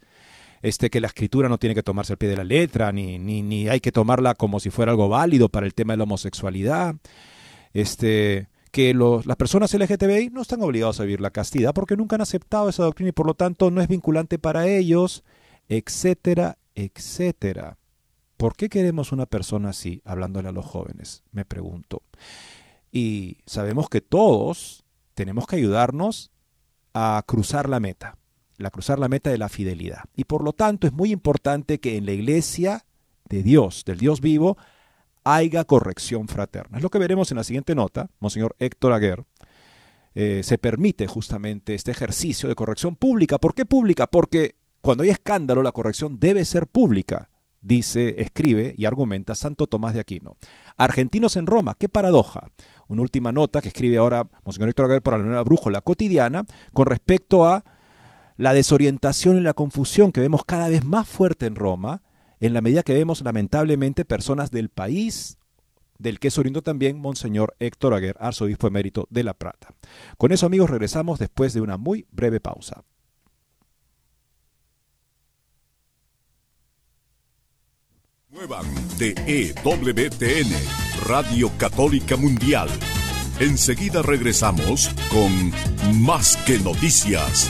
[0.61, 3.41] este, que la escritura no tiene que tomarse al pie de la letra, ni, ni,
[3.41, 6.95] ni hay que tomarla como si fuera algo válido para el tema de la homosexualidad.
[7.73, 12.21] Este, que las personas LGTBI no están obligados a vivir la castidad porque nunca han
[12.21, 15.23] aceptado esa doctrina y por lo tanto no es vinculante para ellos,
[15.67, 17.77] etcétera, etcétera.
[18.37, 21.23] ¿Por qué queremos una persona así, hablándole a los jóvenes?
[21.31, 22.01] Me pregunto.
[22.91, 26.31] Y sabemos que todos tenemos que ayudarnos
[26.93, 28.17] a cruzar la meta,
[28.61, 30.03] la cruzar la meta de la fidelidad.
[30.15, 32.85] Y por lo tanto es muy importante que en la iglesia
[33.29, 34.57] de Dios, del Dios vivo,
[35.23, 36.77] haya corrección fraterna.
[36.77, 39.23] Es lo que veremos en la siguiente nota, Monseñor Héctor Aguer.
[40.13, 43.37] Eh, se permite justamente este ejercicio de corrección pública.
[43.37, 44.07] ¿Por qué pública?
[44.07, 47.29] Porque cuando hay escándalo, la corrección debe ser pública,
[47.61, 50.35] dice, escribe y argumenta Santo Tomás de Aquino.
[50.75, 52.47] Argentinos en Roma, qué paradoja.
[52.87, 56.43] Una última nota que escribe ahora Monseñor Héctor Aguer por la nueva brújula cotidiana
[56.73, 57.63] con respecto a
[58.41, 62.01] la desorientación y la confusión que vemos cada vez más fuerte en Roma
[62.39, 65.37] en la medida que vemos lamentablemente personas del país
[65.99, 69.75] del que es oriundo también Monseñor Héctor Aguer, arzobispo emérito de La Plata.
[70.17, 72.83] Con eso amigos regresamos después de una muy breve pausa.
[78.29, 78.65] Muevan
[78.97, 80.51] de EWTN,
[81.07, 82.69] Radio Católica Mundial.
[83.39, 87.49] Enseguida regresamos con Más que Noticias.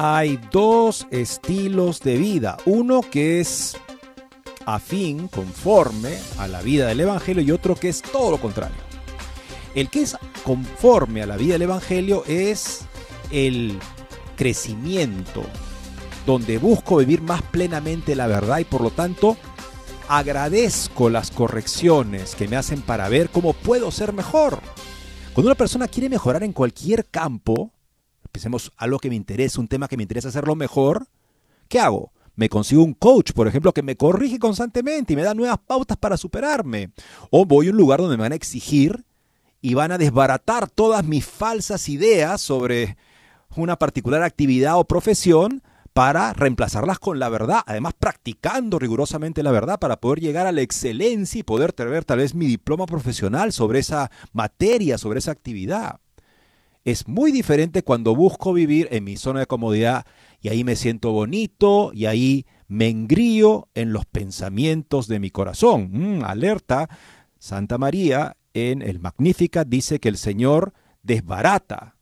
[0.00, 2.56] Hay dos estilos de vida.
[2.66, 3.76] Uno que es
[4.64, 8.76] afín, conforme a la vida del Evangelio y otro que es todo lo contrario.
[9.74, 12.82] El que es conforme a la vida del Evangelio es
[13.32, 13.76] el
[14.36, 15.42] crecimiento,
[16.24, 19.36] donde busco vivir más plenamente la verdad y por lo tanto
[20.08, 24.60] agradezco las correcciones que me hacen para ver cómo puedo ser mejor.
[25.34, 27.72] Cuando una persona quiere mejorar en cualquier campo,
[28.38, 31.08] Pensemos algo que me interesa, un tema que me interesa hacerlo mejor,
[31.66, 32.12] ¿qué hago?
[32.36, 35.96] Me consigo un coach, por ejemplo, que me corrige constantemente y me da nuevas pautas
[35.96, 36.92] para superarme.
[37.32, 39.04] O voy a un lugar donde me van a exigir
[39.60, 42.96] y van a desbaratar todas mis falsas ideas sobre
[43.56, 45.60] una particular actividad o profesión
[45.92, 50.60] para reemplazarlas con la verdad, además practicando rigurosamente la verdad para poder llegar a la
[50.60, 55.98] excelencia y poder tener tal vez mi diploma profesional sobre esa materia, sobre esa actividad.
[56.88, 60.06] Es muy diferente cuando busco vivir en mi zona de comodidad
[60.40, 65.90] y ahí me siento bonito y ahí me engrío en los pensamientos de mi corazón.
[65.92, 66.88] Mm, alerta,
[67.38, 70.72] Santa María en el Magnífica dice que el Señor
[71.02, 71.98] desbarata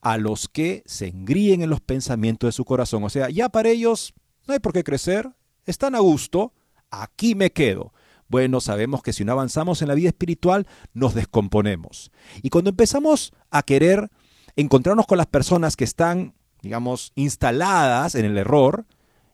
[0.00, 3.04] a los que se engríen en los pensamientos de su corazón.
[3.04, 4.14] O sea, ya para ellos
[4.48, 5.28] no hay por qué crecer,
[5.66, 6.54] están a gusto,
[6.90, 7.92] aquí me quedo.
[8.30, 12.12] Bueno, sabemos que si no avanzamos en la vida espiritual, nos descomponemos.
[12.42, 14.08] Y cuando empezamos a querer
[14.56, 18.86] encontrarnos con las personas que están, digamos, instaladas en el error,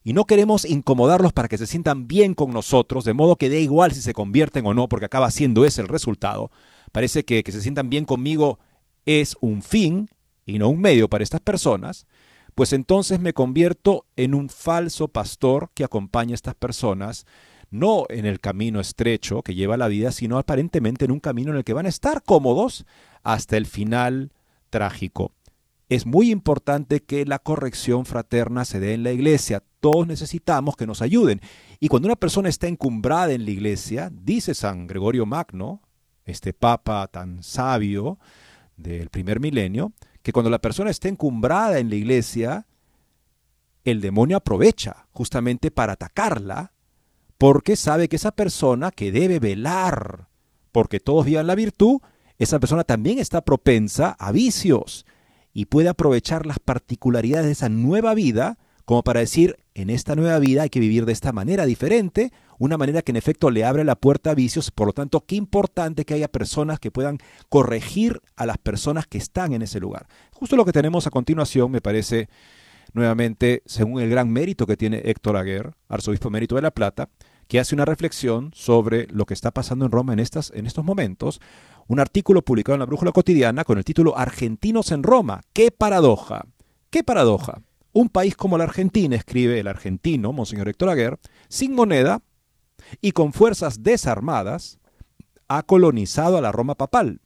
[0.03, 3.61] y no queremos incomodarlos para que se sientan bien con nosotros, de modo que dé
[3.61, 6.51] igual si se convierten o no, porque acaba siendo ese el resultado.
[6.93, 8.59] Parece que que se sientan bien conmigo
[9.05, 10.09] es un fin
[10.47, 12.07] y no un medio para estas personas,
[12.55, 17.27] pues entonces me convierto en un falso pastor que acompaña a estas personas,
[17.71, 21.59] no en el camino estrecho que lleva la vida, sino aparentemente en un camino en
[21.59, 22.87] el que van a estar cómodos
[23.23, 24.33] hasta el final
[24.71, 25.33] trágico.
[25.89, 29.63] Es muy importante que la corrección fraterna se dé en la iglesia.
[29.81, 31.41] Todos necesitamos que nos ayuden.
[31.79, 35.83] Y cuando una persona está encumbrada en la iglesia, dice San Gregorio Magno,
[36.25, 38.19] este papa tan sabio
[38.77, 39.93] del primer milenio,
[40.23, 42.67] que cuando la persona está encumbrada en la iglesia,
[43.85, 46.73] el demonio aprovecha justamente para atacarla,
[47.39, 50.29] porque sabe que esa persona que debe velar
[50.73, 52.01] porque todos vivan la virtud,
[52.39, 55.07] esa persona también está propensa a vicios
[55.55, 60.39] y puede aprovechar las particularidades de esa nueva vida como para decir, en esta nueva
[60.39, 63.83] vida hay que vivir de esta manera diferente, una manera que en efecto le abre
[63.83, 67.19] la puerta a vicios, por lo tanto, qué importante que haya personas que puedan
[67.49, 70.07] corregir a las personas que están en ese lugar.
[70.31, 72.29] Justo lo que tenemos a continuación me parece
[72.97, 77.11] nuevamente, según el gran mérito que tiene Héctor Aguer, arzobispo mérito de La Plata,
[77.47, 80.83] que hace una reflexión sobre lo que está pasando en Roma en, estas, en estos
[80.83, 81.41] momentos,
[81.87, 85.43] un artículo publicado en la Brújula Cotidiana con el título Argentinos en Roma.
[85.53, 86.47] ¡Qué paradoja!
[86.91, 87.61] ¡Qué paradoja!
[87.93, 91.19] Un país como la Argentina, escribe el argentino, Monseñor Héctor Aguer,
[91.49, 92.23] sin moneda
[93.03, 94.79] y con fuerzas desarmadas,
[95.49, 97.21] ha colonizado a la Roma papal.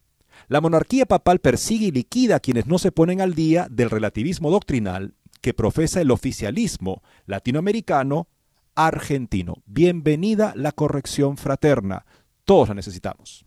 [0.49, 4.51] La monarquía papal persigue y liquida a quienes no se ponen al día del relativismo
[4.51, 8.29] doctrinal que profesa el oficialismo latinoamericano
[8.75, 9.63] argentino.
[9.67, 12.05] Bienvenida la corrección fraterna.
[12.45, 13.45] Todos la necesitamos.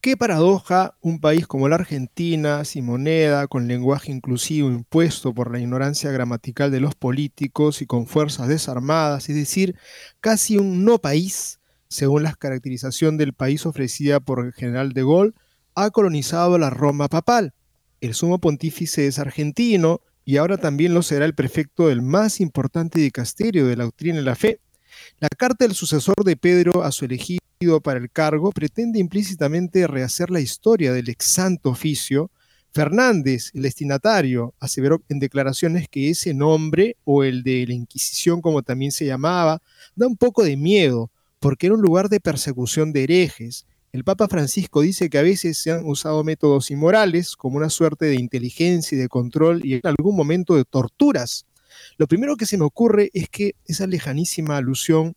[0.00, 5.60] Qué paradoja un país como la Argentina, sin moneda, con lenguaje inclusivo impuesto por la
[5.60, 9.76] ignorancia gramatical de los políticos y con fuerzas desarmadas, es decir,
[10.20, 15.32] casi un no país, según la caracterización del país ofrecida por el general de Gaulle,
[15.74, 17.54] ha colonizado la Roma papal.
[18.02, 23.00] El sumo pontífice es argentino y ahora también lo será el prefecto del más importante
[23.00, 24.60] dicasterio de la doctrina y la fe.
[25.18, 27.40] La carta del sucesor de Pedro a su elegido
[27.82, 32.30] para el cargo pretende implícitamente rehacer la historia del ex santo oficio,
[32.74, 38.64] Fernández, el destinatario, aseveró en declaraciones que ese nombre, o el de la Inquisición como
[38.64, 39.62] también se llamaba,
[39.94, 43.64] da un poco de miedo, porque era un lugar de persecución de herejes.
[43.94, 48.06] El Papa Francisco dice que a veces se han usado métodos inmorales, como una suerte
[48.06, 51.46] de inteligencia y de control, y en algún momento de torturas.
[51.96, 55.14] Lo primero que se me ocurre es que esa lejanísima alusión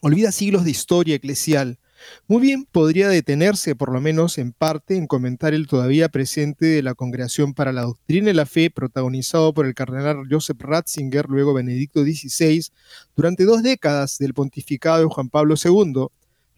[0.00, 1.80] olvida siglos de historia eclesial.
[2.28, 6.82] Muy bien podría detenerse, por lo menos en parte, en comentar el todavía presente de
[6.82, 11.52] la Congregación para la Doctrina y la Fe, protagonizado por el cardenal Joseph Ratzinger, luego
[11.52, 12.68] Benedicto XVI,
[13.14, 16.06] durante dos décadas del pontificado de Juan Pablo II.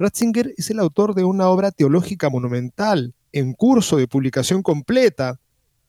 [0.00, 5.38] Ratzinger es el autor de una obra teológica monumental, en curso de publicación completa,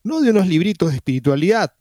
[0.03, 1.73] no de unos libritos de espiritualidad.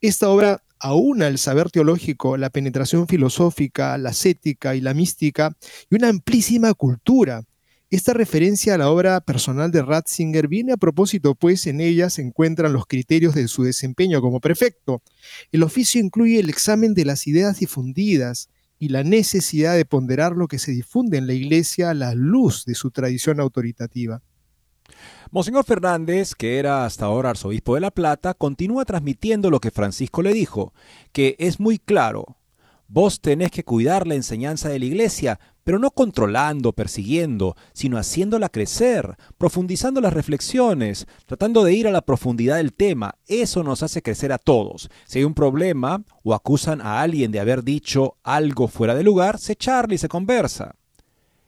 [0.00, 5.56] Esta obra aúna el saber teológico, la penetración filosófica, la ascética y la mística
[5.88, 7.44] y una amplísima cultura.
[7.90, 12.22] Esta referencia a la obra personal de Ratzinger viene a propósito, pues en ella se
[12.22, 15.00] encuentran los criterios de su desempeño como prefecto.
[15.52, 20.48] El oficio incluye el examen de las ideas difundidas y la necesidad de ponderar lo
[20.48, 24.22] que se difunde en la Iglesia a la luz de su tradición autoritativa.
[25.30, 30.22] Monseñor Fernández, que era hasta ahora arzobispo de La Plata, continúa transmitiendo lo que Francisco
[30.22, 30.72] le dijo,
[31.12, 32.38] que es muy claro.
[32.86, 35.38] Vos tenés que cuidar la enseñanza de la iglesia,
[35.68, 42.00] pero no controlando, persiguiendo, sino haciéndola crecer, profundizando las reflexiones, tratando de ir a la
[42.00, 43.16] profundidad del tema.
[43.26, 44.88] Eso nos hace crecer a todos.
[45.04, 49.38] Si hay un problema o acusan a alguien de haber dicho algo fuera de lugar,
[49.38, 50.74] se charla y se conversa.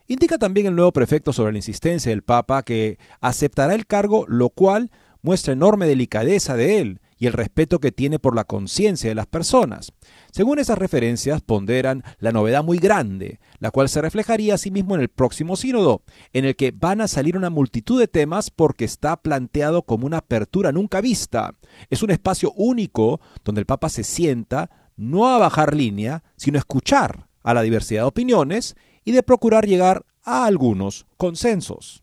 [0.07, 4.51] Indica también el nuevo prefecto sobre la insistencia del Papa que aceptará el cargo, lo
[4.51, 4.91] cual
[5.23, 9.27] muestra enorme delicadeza de él y el respeto que tiene por la conciencia de las
[9.27, 9.93] personas.
[10.33, 15.11] Según esas referencias, ponderan la novedad muy grande, la cual se reflejaría asimismo en el
[15.11, 16.03] próximo sínodo,
[16.33, 20.19] en el que van a salir una multitud de temas porque está planteado como una
[20.19, 21.55] apertura nunca vista.
[21.91, 26.61] Es un espacio único donde el Papa se sienta no a bajar línea, sino a
[26.61, 32.03] escuchar a la diversidad de opiniones y de procurar llegar a algunos consensos.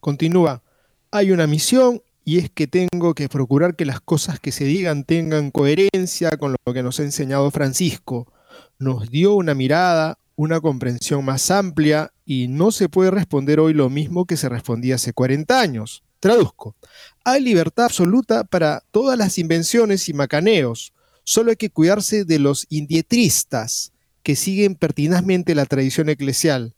[0.00, 0.64] Continúa,
[1.12, 5.04] hay una misión y es que tengo que procurar que las cosas que se digan
[5.04, 8.30] tengan coherencia con lo que nos ha enseñado Francisco.
[8.78, 13.88] Nos dio una mirada, una comprensión más amplia y no se puede responder hoy lo
[13.88, 16.02] mismo que se respondía hace 40 años.
[16.20, 16.76] Traduzco.
[17.24, 20.92] Hay libertad absoluta para todas las invenciones y macaneos.
[21.24, 26.74] Solo hay que cuidarse de los indietristas, que siguen pertinazmente la tradición eclesial.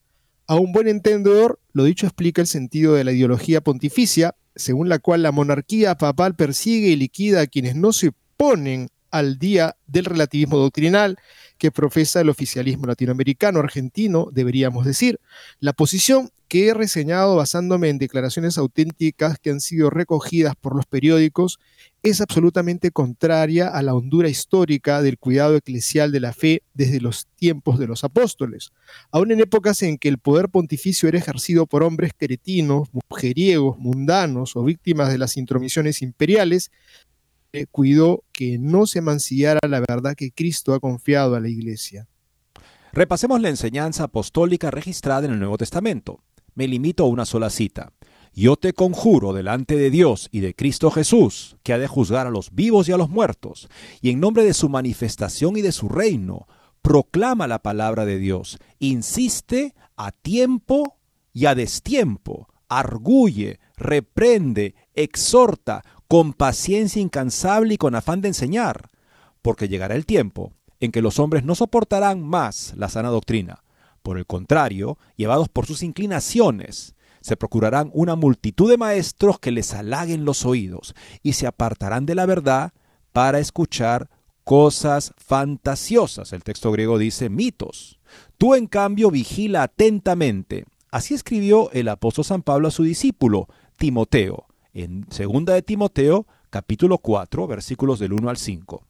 [0.46, 4.98] A un buen entendedor, lo dicho explica el sentido de la ideología pontificia, según la
[4.98, 10.04] cual la monarquía papal persigue y liquida a quienes no se ponen al día del
[10.04, 11.18] relativismo doctrinal
[11.58, 15.20] que profesa el oficialismo latinoamericano argentino, deberíamos decir.
[15.58, 20.84] La posición que he reseñado basándome en declaraciones auténticas que han sido recogidas por los
[20.84, 21.60] periódicos
[22.02, 27.28] es absolutamente contraria a la hondura histórica del cuidado eclesial de la fe desde los
[27.36, 28.72] tiempos de los apóstoles.
[29.12, 34.56] Aún en épocas en que el poder pontificio era ejercido por hombres cretinos, mujeriegos, mundanos
[34.56, 36.72] o víctimas de las intromisiones imperiales,
[37.70, 42.08] cuidó que no se mancillara la verdad que Cristo ha confiado a la Iglesia.
[42.92, 46.22] Repasemos la enseñanza apostólica registrada en el Nuevo Testamento.
[46.54, 47.92] Me limito a una sola cita.
[48.32, 52.30] Yo te conjuro delante de Dios y de Cristo Jesús, que ha de juzgar a
[52.30, 53.68] los vivos y a los muertos,
[54.00, 56.46] y en nombre de su manifestación y de su reino,
[56.82, 60.98] proclama la palabra de Dios, insiste a tiempo
[61.32, 68.90] y a destiempo, arguye, reprende, exhorta, con paciencia incansable y con afán de enseñar,
[69.42, 73.62] porque llegará el tiempo en que los hombres no soportarán más la sana doctrina.
[74.02, 79.72] Por el contrario, llevados por sus inclinaciones, se procurarán una multitud de maestros que les
[79.72, 82.72] halaguen los oídos y se apartarán de la verdad
[83.12, 84.10] para escuchar
[84.42, 86.32] cosas fantasiosas.
[86.32, 88.00] El texto griego dice mitos.
[88.36, 90.64] Tú en cambio vigila atentamente.
[90.90, 93.46] Así escribió el apóstol San Pablo a su discípulo,
[93.76, 98.86] Timoteo, en 2 de Timoteo, capítulo 4, versículos del 1 al 5.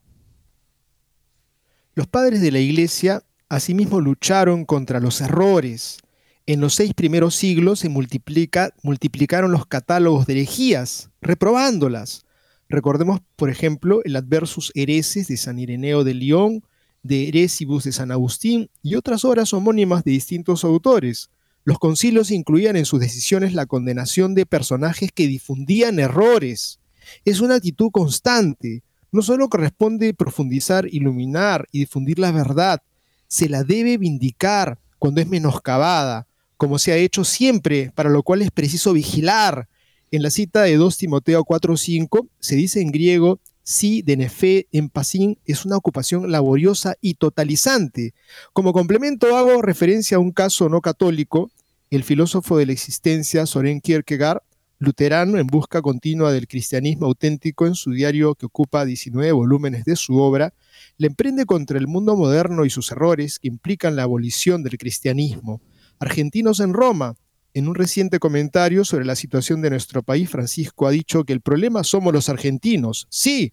[1.94, 5.98] Los padres de la iglesia asimismo lucharon contra los errores,
[6.46, 12.24] en los seis primeros siglos se multiplica, multiplicaron los catálogos de herejías, reprobándolas.
[12.68, 16.64] Recordemos, por ejemplo, el Adversus Hereses de San Ireneo de León,
[17.04, 21.30] de Heresibus de San Agustín y otras obras homónimas de distintos autores.
[21.70, 26.80] Los concilios incluían en sus decisiones la condenación de personajes que difundían errores.
[27.24, 28.82] Es una actitud constante.
[29.12, 32.82] No solo corresponde profundizar, iluminar y difundir la verdad,
[33.28, 38.42] se la debe vindicar cuando es menoscabada, como se ha hecho siempre, para lo cual
[38.42, 39.68] es preciso vigilar.
[40.10, 43.38] En la cita de 2 Timoteo 4:5 se dice en griego,
[43.70, 48.14] si de nefe en pasín es una ocupación laboriosa y totalizante.
[48.52, 51.52] Como complemento hago referencia a un caso no católico,
[51.88, 54.42] el filósofo de la existencia Soren Kierkegaard,
[54.80, 59.94] luterano en busca continua del cristianismo auténtico en su diario que ocupa 19 volúmenes de
[59.94, 60.52] su obra,
[60.96, 65.60] le emprende contra el mundo moderno y sus errores que implican la abolición del cristianismo.
[66.00, 67.14] Argentinos en Roma.
[67.52, 71.40] En un reciente comentario sobre la situación de nuestro país, Francisco ha dicho que el
[71.40, 73.08] problema somos los argentinos.
[73.10, 73.52] Sí,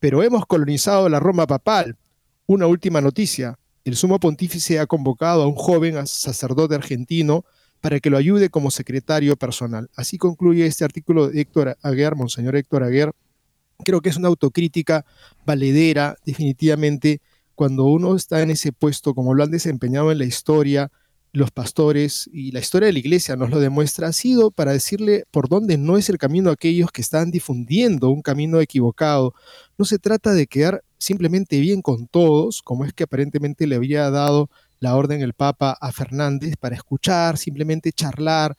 [0.00, 1.96] pero hemos colonizado la Roma papal.
[2.46, 3.56] Una última noticia.
[3.84, 7.44] El sumo pontífice ha convocado a un joven sacerdote argentino
[7.80, 9.88] para que lo ayude como secretario personal.
[9.94, 13.12] Así concluye este artículo de Héctor Aguer, Monseñor Héctor Aguer.
[13.84, 15.04] Creo que es una autocrítica
[15.44, 17.20] valedera, definitivamente,
[17.54, 20.90] cuando uno está en ese puesto, como lo han desempeñado en la historia,
[21.32, 25.24] los pastores y la historia de la iglesia nos lo demuestra, ha sido para decirle
[25.30, 29.34] por dónde no es el camino a aquellos que están difundiendo un camino equivocado.
[29.76, 34.10] No se trata de quedar simplemente bien con todos, como es que aparentemente le había
[34.10, 34.48] dado
[34.80, 38.56] la orden el Papa a Fernández para escuchar, simplemente charlar.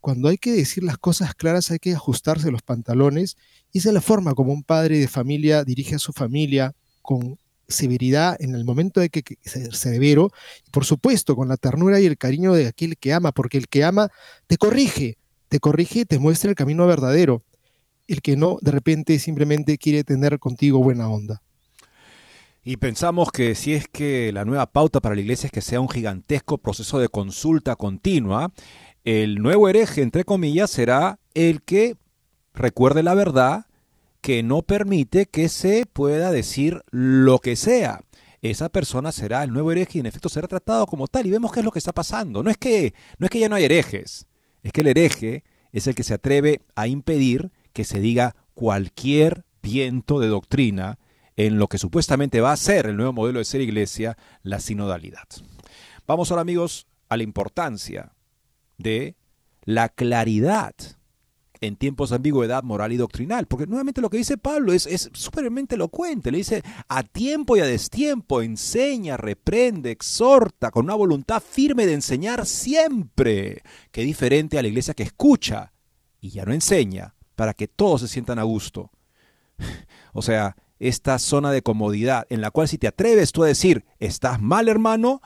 [0.00, 3.36] Cuando hay que decir las cosas claras hay que ajustarse los pantalones
[3.72, 7.38] y esa es la forma como un padre de familia dirige a su familia con
[7.68, 10.30] severidad en el momento de que, ser severo,
[10.66, 13.68] y por supuesto con la ternura y el cariño de aquel que ama, porque el
[13.68, 14.08] que ama
[14.46, 17.42] te corrige, te corrige y te muestra el camino verdadero.
[18.06, 21.42] El que no, de repente simplemente quiere tener contigo buena onda.
[22.64, 25.80] Y pensamos que si es que la nueva pauta para la iglesia es que sea
[25.80, 28.52] un gigantesco proceso de consulta continua,
[29.04, 31.96] el nuevo hereje, entre comillas, será el que
[32.54, 33.66] recuerde la verdad,
[34.20, 38.00] que no permite que se pueda decir lo que sea.
[38.40, 41.26] Esa persona será el nuevo hereje y en efecto será tratado como tal.
[41.26, 42.42] Y vemos qué es lo que está pasando.
[42.42, 44.26] No es que, no es que ya no hay herejes,
[44.62, 49.44] es que el hereje es el que se atreve a impedir que se diga cualquier
[49.62, 50.98] viento de doctrina
[51.36, 55.28] en lo que supuestamente va a ser el nuevo modelo de ser iglesia, la sinodalidad.
[56.06, 58.12] Vamos ahora amigos a la importancia
[58.76, 59.16] de
[59.64, 60.74] la claridad
[61.60, 63.46] en tiempos de ambigüedad moral y doctrinal.
[63.46, 65.10] Porque nuevamente lo que dice Pablo es, es
[65.70, 66.30] elocuente.
[66.30, 71.94] Le dice, a tiempo y a destiempo, enseña, reprende, exhorta, con una voluntad firme de
[71.94, 73.62] enseñar siempre.
[73.90, 75.72] Qué diferente a la iglesia que escucha
[76.20, 78.90] y ya no enseña, para que todos se sientan a gusto.
[80.14, 83.84] O sea, esta zona de comodidad en la cual si te atreves tú a decir,
[83.98, 85.20] estás mal hermano,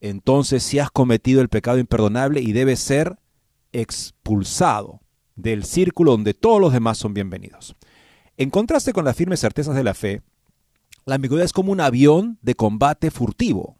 [0.00, 3.18] entonces si has cometido el pecado imperdonable y debes ser
[3.72, 5.01] expulsado
[5.36, 7.76] del círculo donde todos los demás son bienvenidos.
[8.36, 10.22] En contraste con las firmes certezas de la fe,
[11.04, 13.76] la ambigüedad es como un avión de combate furtivo.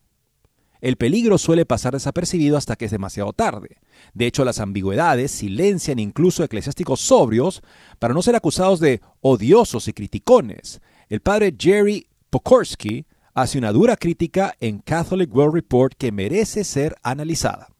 [0.81, 3.77] El peligro suele pasar desapercibido hasta que es demasiado tarde.
[4.15, 7.63] De hecho, las ambigüedades silencian incluso eclesiásticos sobrios
[8.01, 10.81] para no ser acusados de odiosos y criticones.
[11.09, 16.97] El padre Jerry Pokorsky hace una dura crítica en Catholic World Report que merece ser
[17.05, 17.72] analizada.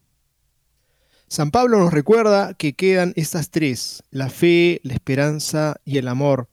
[1.33, 6.47] San Pablo nos recuerda que quedan estas tres, la fe, la esperanza y el amor.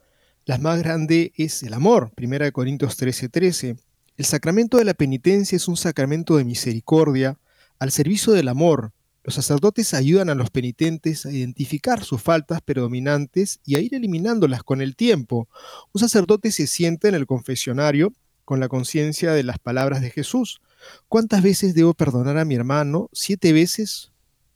[0.46, 3.28] La más grande es el amor, 1 Corintios 13:13.
[3.28, 3.76] 13.
[4.16, 7.36] El sacramento de la penitencia es un sacramento de misericordia
[7.78, 8.92] al servicio del amor.
[9.22, 14.62] Los sacerdotes ayudan a los penitentes a identificar sus faltas predominantes y a ir eliminándolas
[14.62, 15.46] con el tiempo.
[15.92, 18.14] Un sacerdote se sienta en el confesionario
[18.46, 20.62] con la conciencia de las palabras de Jesús.
[21.06, 23.10] ¿Cuántas veces debo perdonar a mi hermano?
[23.12, 24.10] ¿Siete veces?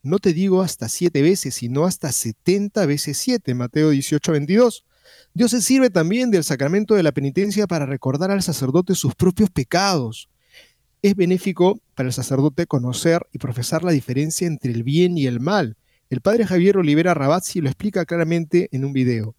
[0.04, 4.84] No te digo hasta siete veces, sino hasta setenta veces siete, Mateo 18, 22.
[5.32, 9.50] Dios se sirve también del sacramento de la penitencia para recordar al sacerdote sus propios
[9.50, 10.28] pecados.
[11.02, 15.40] Es benéfico para el sacerdote conocer y profesar la diferencia entre el bien y el
[15.40, 15.76] mal.
[16.10, 19.34] El padre Javier Olivera Rabazzi lo explica claramente en un video.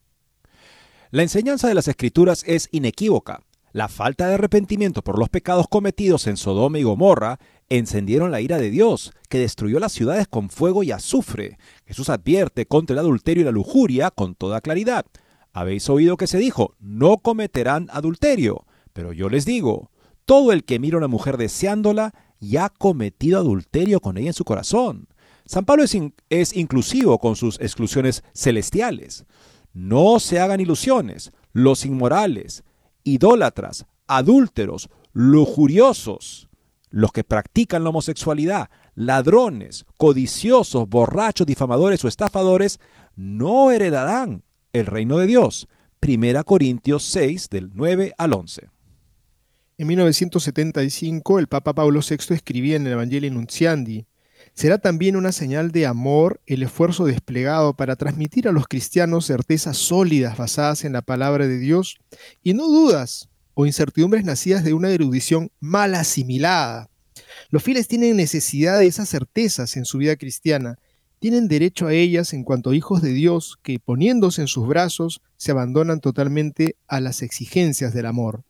[1.12, 3.42] La enseñanza de las escrituras es inequívoca.
[3.76, 8.58] La falta de arrepentimiento por los pecados cometidos en Sodoma y Gomorra encendieron la ira
[8.58, 11.58] de Dios, que destruyó las ciudades con fuego y azufre.
[11.86, 15.06] Jesús advierte contra el adulterio y la lujuria con toda claridad.
[15.52, 18.66] Habéis oído que se dijo, no cometerán adulterio.
[18.94, 19.92] Pero yo les digo,
[20.24, 24.34] todo el que mira a una mujer deseándola, ya ha cometido adulterio con ella en
[24.34, 25.10] su corazón.
[25.46, 25.98] San Pablo es,
[26.30, 29.26] es inclusivo con sus exclusiones celestiales.
[29.74, 31.34] No se hagan ilusiones.
[31.52, 32.64] Los inmorales,
[33.06, 36.50] idólatras, adúlteros, lujuriosos,
[36.90, 42.80] los que practican la homosexualidad, ladrones, codiciosos, borrachos, difamadores o estafadores,
[43.16, 44.44] no heredarán
[44.74, 45.68] el reino de Dios.
[46.02, 48.70] Primera Corintios 6 del 9 al 11.
[49.78, 54.06] En 1975 el Papa Pablo VI escribía en el Evangelio Nunciandi,
[54.56, 59.78] será también una señal de amor el esfuerzo desplegado para transmitir a los cristianos certezas
[59.78, 61.98] sólidas basadas en la palabra de Dios
[62.42, 66.90] y no dudas o incertidumbres nacidas de una erudición mal asimilada.
[67.50, 70.80] Los fieles tienen necesidad de esas certezas en su vida cristiana,
[71.20, 75.52] tienen derecho a ellas en cuanto hijos de Dios que, poniéndose en sus brazos, se
[75.52, 78.44] abandonan totalmente a las exigencias del amor.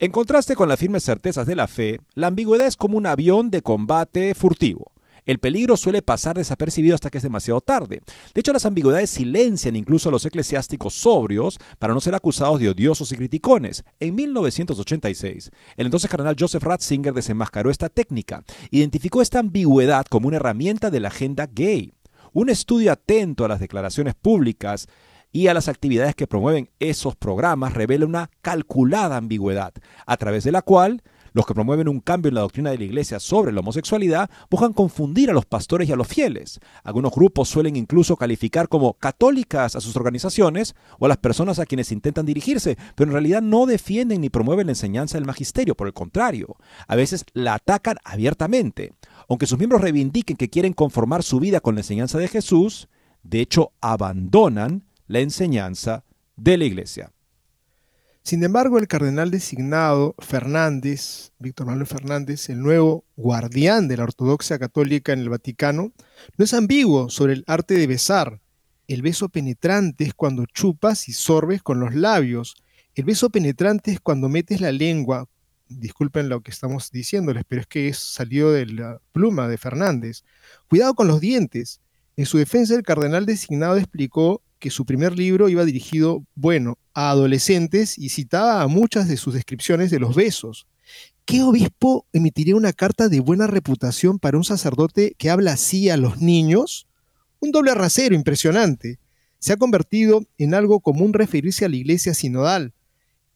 [0.00, 3.50] En contraste con las firmes certezas de la fe, la ambigüedad es como un avión
[3.50, 4.92] de combate furtivo.
[5.28, 8.00] El peligro suele pasar desapercibido hasta que es demasiado tarde.
[8.32, 12.70] De hecho, las ambigüedades silencian incluso a los eclesiásticos sobrios para no ser acusados de
[12.70, 13.84] odiosos y criticones.
[14.00, 18.42] En 1986, el entonces cardenal Joseph Ratzinger desenmascaró esta técnica.
[18.70, 21.92] Identificó esta ambigüedad como una herramienta de la agenda gay.
[22.32, 24.88] Un estudio atento a las declaraciones públicas
[25.30, 29.74] y a las actividades que promueven esos programas revela una calculada ambigüedad,
[30.06, 31.02] a través de la cual
[31.38, 34.72] los que promueven un cambio en la doctrina de la Iglesia sobre la homosexualidad buscan
[34.72, 36.58] confundir a los pastores y a los fieles.
[36.82, 41.64] Algunos grupos suelen incluso calificar como católicas a sus organizaciones o a las personas a
[41.64, 45.86] quienes intentan dirigirse, pero en realidad no defienden ni promueven la enseñanza del magisterio, por
[45.86, 46.56] el contrario,
[46.88, 48.94] a veces la atacan abiertamente.
[49.28, 52.88] Aunque sus miembros reivindiquen que quieren conformar su vida con la enseñanza de Jesús,
[53.22, 56.02] de hecho abandonan la enseñanza
[56.34, 57.12] de la Iglesia.
[58.28, 64.58] Sin embargo, el cardenal designado Fernández, Víctor Manuel Fernández, el nuevo guardián de la ortodoxia
[64.58, 65.92] católica en el Vaticano,
[66.36, 68.42] no es ambiguo sobre el arte de besar.
[68.86, 72.54] El beso penetrante es cuando chupas y sorbes con los labios.
[72.94, 75.26] El beso penetrante es cuando metes la lengua
[75.70, 80.24] disculpen lo que estamos diciéndoles, pero es que es salido de la pluma de Fernández.
[80.68, 81.80] Cuidado con los dientes.
[82.14, 87.10] En su defensa, el cardenal designado explicó que su primer libro iba dirigido, bueno, a
[87.10, 90.66] adolescentes y citaba a muchas de sus descripciones de los besos.
[91.24, 95.96] ¿Qué obispo emitiría una carta de buena reputación para un sacerdote que habla así a
[95.96, 96.86] los niños?
[97.40, 98.98] Un doble rasero impresionante.
[99.38, 102.72] Se ha convertido en algo común referirse a la iglesia sinodal.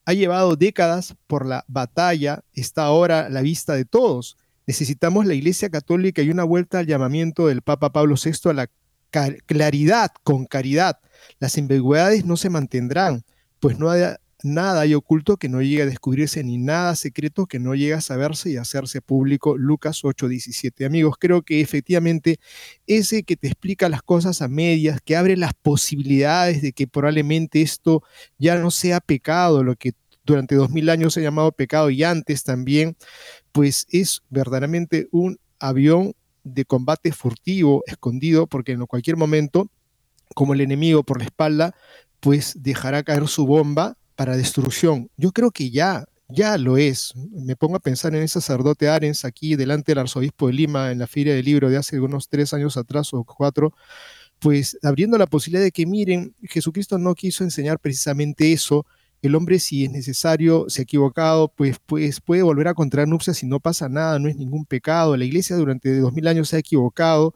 [0.05, 4.37] Ha llevado décadas por la batalla, está ahora a la vista de todos.
[4.65, 8.69] Necesitamos la iglesia católica y una vuelta al llamamiento del Papa Pablo VI a la
[9.45, 10.99] claridad con caridad.
[11.39, 13.23] Las ambigüedades no se mantendrán,
[13.59, 17.59] pues no hay nada hay oculto que no llegue a descubrirse, ni nada secreto que
[17.59, 19.57] no llegue a saberse y hacerse público.
[19.57, 20.85] Lucas 8:17.
[20.85, 22.39] Amigos, creo que efectivamente
[22.85, 27.61] ese que te explica las cosas a medias, que abre las posibilidades de que probablemente
[27.61, 28.03] esto
[28.37, 29.93] ya no sea pecado, lo que
[30.25, 32.95] durante dos mil años se ha llamado pecado y antes también,
[33.51, 36.13] pues es verdaderamente un avión
[36.43, 39.69] de combate furtivo, escondido, porque en cualquier momento,
[40.33, 41.75] como el enemigo por la espalda,
[42.19, 45.09] pues dejará caer su bomba para destrucción.
[45.17, 47.13] Yo creo que ya, ya lo es.
[47.15, 50.99] Me pongo a pensar en ese sacerdote Arens aquí delante del arzobispo de Lima en
[50.99, 53.73] la feria del libro de hace unos tres años atrás o cuatro,
[54.39, 58.85] pues abriendo la posibilidad de que miren, Jesucristo no quiso enseñar precisamente eso.
[59.21, 63.41] El hombre, si es necesario, se ha equivocado, pues, pues puede volver a contraer nupcias
[63.41, 65.15] y no pasa nada, no es ningún pecado.
[65.15, 67.33] La iglesia durante dos mil años se ha equivocado,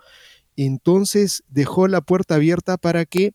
[0.65, 3.33] entonces dejó la puerta abierta para que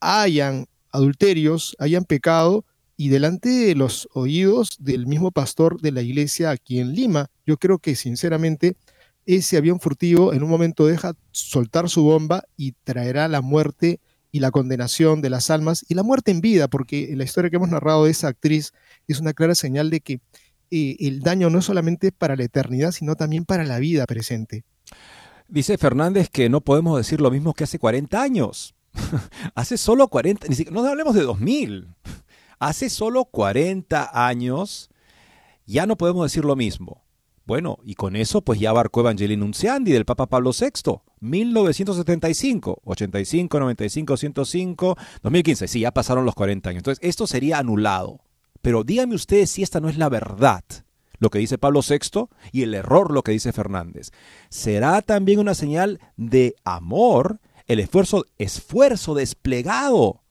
[0.00, 2.64] hayan adulterios, hayan pecado,
[2.96, 7.28] y delante de los oídos del mismo pastor de la iglesia aquí en Lima.
[7.46, 8.76] Yo creo que sinceramente
[9.26, 14.00] ese avión furtivo en un momento deja soltar su bomba y traerá la muerte
[14.30, 17.56] y la condenación de las almas y la muerte en vida, porque la historia que
[17.56, 18.72] hemos narrado de esa actriz
[19.06, 20.20] es una clara señal de que
[20.70, 24.64] eh, el daño no es solamente para la eternidad, sino también para la vida presente.
[25.48, 28.74] Dice Fernández que no podemos decir lo mismo que hace 40 años.
[29.54, 31.88] hace solo 40, ni siquiera, no hablemos de 2000.
[32.58, 34.90] Hace solo 40 años
[35.66, 37.04] ya no podemos decir lo mismo.
[37.46, 43.60] Bueno, y con eso pues ya abarcó Evangelii Nunciandi del Papa Pablo VI, 1975, 85,
[43.60, 45.68] 95, 105, 2015.
[45.68, 46.78] Sí, ya pasaron los 40 años.
[46.80, 48.20] Entonces, esto sería anulado.
[48.62, 50.64] Pero díganme ustedes si esta no es la verdad,
[51.24, 54.12] lo que dice Pablo VI, y el error, lo que dice Fernández.
[54.50, 60.22] ¿Será también una señal de amor el esfuerzo, esfuerzo desplegado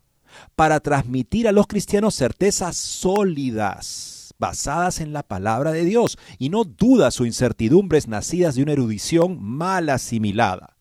[0.55, 6.63] para transmitir a los cristianos certezas sólidas, basadas en la palabra de Dios, y no
[6.63, 10.77] dudas o incertidumbres nacidas de una erudición mal asimilada.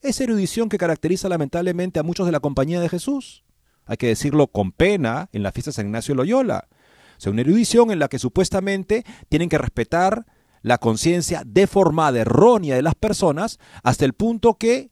[0.00, 3.44] Esa erudición que caracteriza lamentablemente a muchos de la compañía de Jesús.
[3.84, 6.68] Hay que decirlo con pena en la fiesta de San Ignacio Loyola.
[7.22, 10.26] Sea, una erudición en la que supuestamente tienen que respetar
[10.60, 14.90] la conciencia deformada, errónea de las personas, hasta el punto que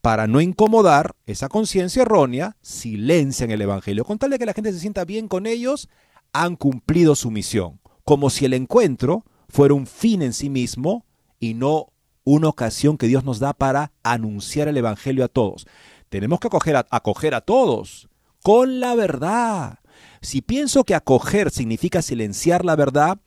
[0.00, 4.04] para no incomodar esa conciencia errónea, silencian el Evangelio.
[4.04, 5.88] Con tal de que la gente se sienta bien con ellos,
[6.32, 11.04] han cumplido su misión, como si el encuentro fuera un fin en sí mismo
[11.40, 11.88] y no
[12.22, 15.66] una ocasión que Dios nos da para anunciar el Evangelio a todos.
[16.10, 18.08] Tenemos que acoger a, acoger a todos
[18.44, 19.80] con la verdad.
[20.26, 23.20] Si pienso que acoger significa silenciar la verdad,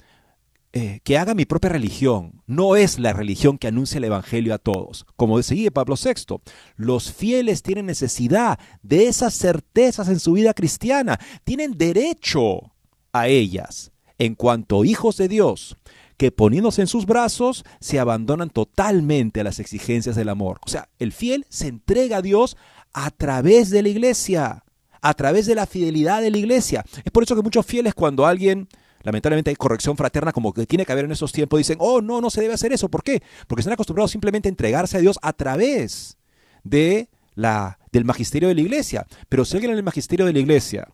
[0.73, 2.43] eh, que haga mi propia religión.
[2.45, 5.05] No es la religión que anuncia el Evangelio a todos.
[5.15, 6.41] Como decía Pablo VI,
[6.75, 11.17] los fieles tienen necesidad de esas certezas en su vida cristiana.
[11.45, 12.73] Tienen derecho
[13.13, 15.77] a ellas en cuanto hijos de Dios
[16.17, 20.59] que poniéndose en sus brazos se abandonan totalmente a las exigencias del amor.
[20.65, 22.57] O sea, el fiel se entrega a Dios
[22.91, 24.65] a través de la iglesia,
[25.01, 26.83] a través de la fidelidad de la iglesia.
[27.03, 28.67] Es por eso que muchos fieles cuando alguien
[29.03, 32.21] lamentablemente hay corrección fraterna como que tiene que haber en esos tiempos, dicen, oh, no,
[32.21, 32.89] no se debe hacer eso.
[32.89, 33.21] ¿Por qué?
[33.47, 36.17] Porque están acostumbrados simplemente a entregarse a Dios a través
[36.63, 39.07] de la, del magisterio de la iglesia.
[39.29, 40.89] Pero si alguien en el magisterio de la iglesia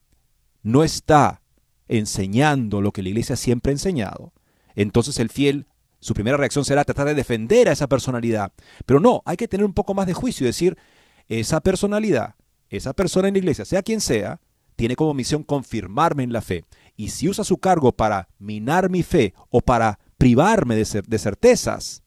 [0.63, 1.41] no está
[1.87, 4.33] enseñando lo que la iglesia siempre ha enseñado,
[4.75, 5.67] entonces el fiel,
[5.99, 8.51] su primera reacción será tratar de defender a esa personalidad.
[8.85, 10.77] Pero no, hay que tener un poco más de juicio y decir,
[11.27, 12.35] esa personalidad,
[12.77, 14.39] esa persona en la iglesia, sea quien sea,
[14.75, 16.65] tiene como misión confirmarme en la fe.
[16.95, 22.03] Y si usa su cargo para minar mi fe o para privarme de, de certezas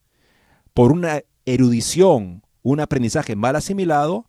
[0.73, 4.27] por una erudición, un aprendizaje mal asimilado,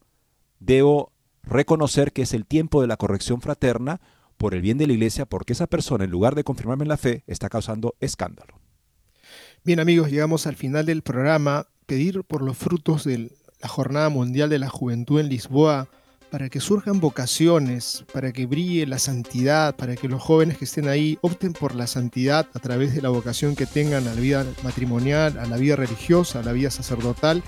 [0.59, 1.13] debo
[1.43, 4.01] reconocer que es el tiempo de la corrección fraterna
[4.37, 6.97] por el bien de la iglesia, porque esa persona, en lugar de confirmarme en la
[6.97, 8.59] fe, está causando escándalo.
[9.65, 11.67] Bien amigos, llegamos al final del programa.
[11.85, 15.89] Pedir por los frutos de la Jornada Mundial de la Juventud en Lisboa
[16.31, 20.89] para que surjan vocaciones, para que brille la santidad, para que los jóvenes que estén
[20.89, 24.47] ahí opten por la santidad a través de la vocación que tengan a la vida
[24.63, 27.43] matrimonial, a la vida religiosa, a la vida sacerdotal,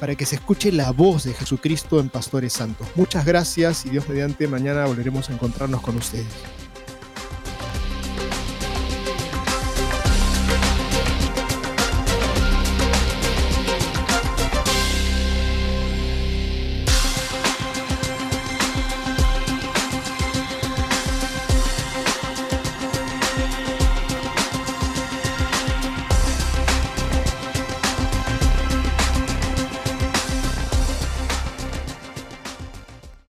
[0.00, 2.86] para que se escuche la voz de Jesucristo en Pastores Santos.
[2.94, 6.67] Muchas gracias y Dios mediante mañana volveremos a encontrarnos con ustedes.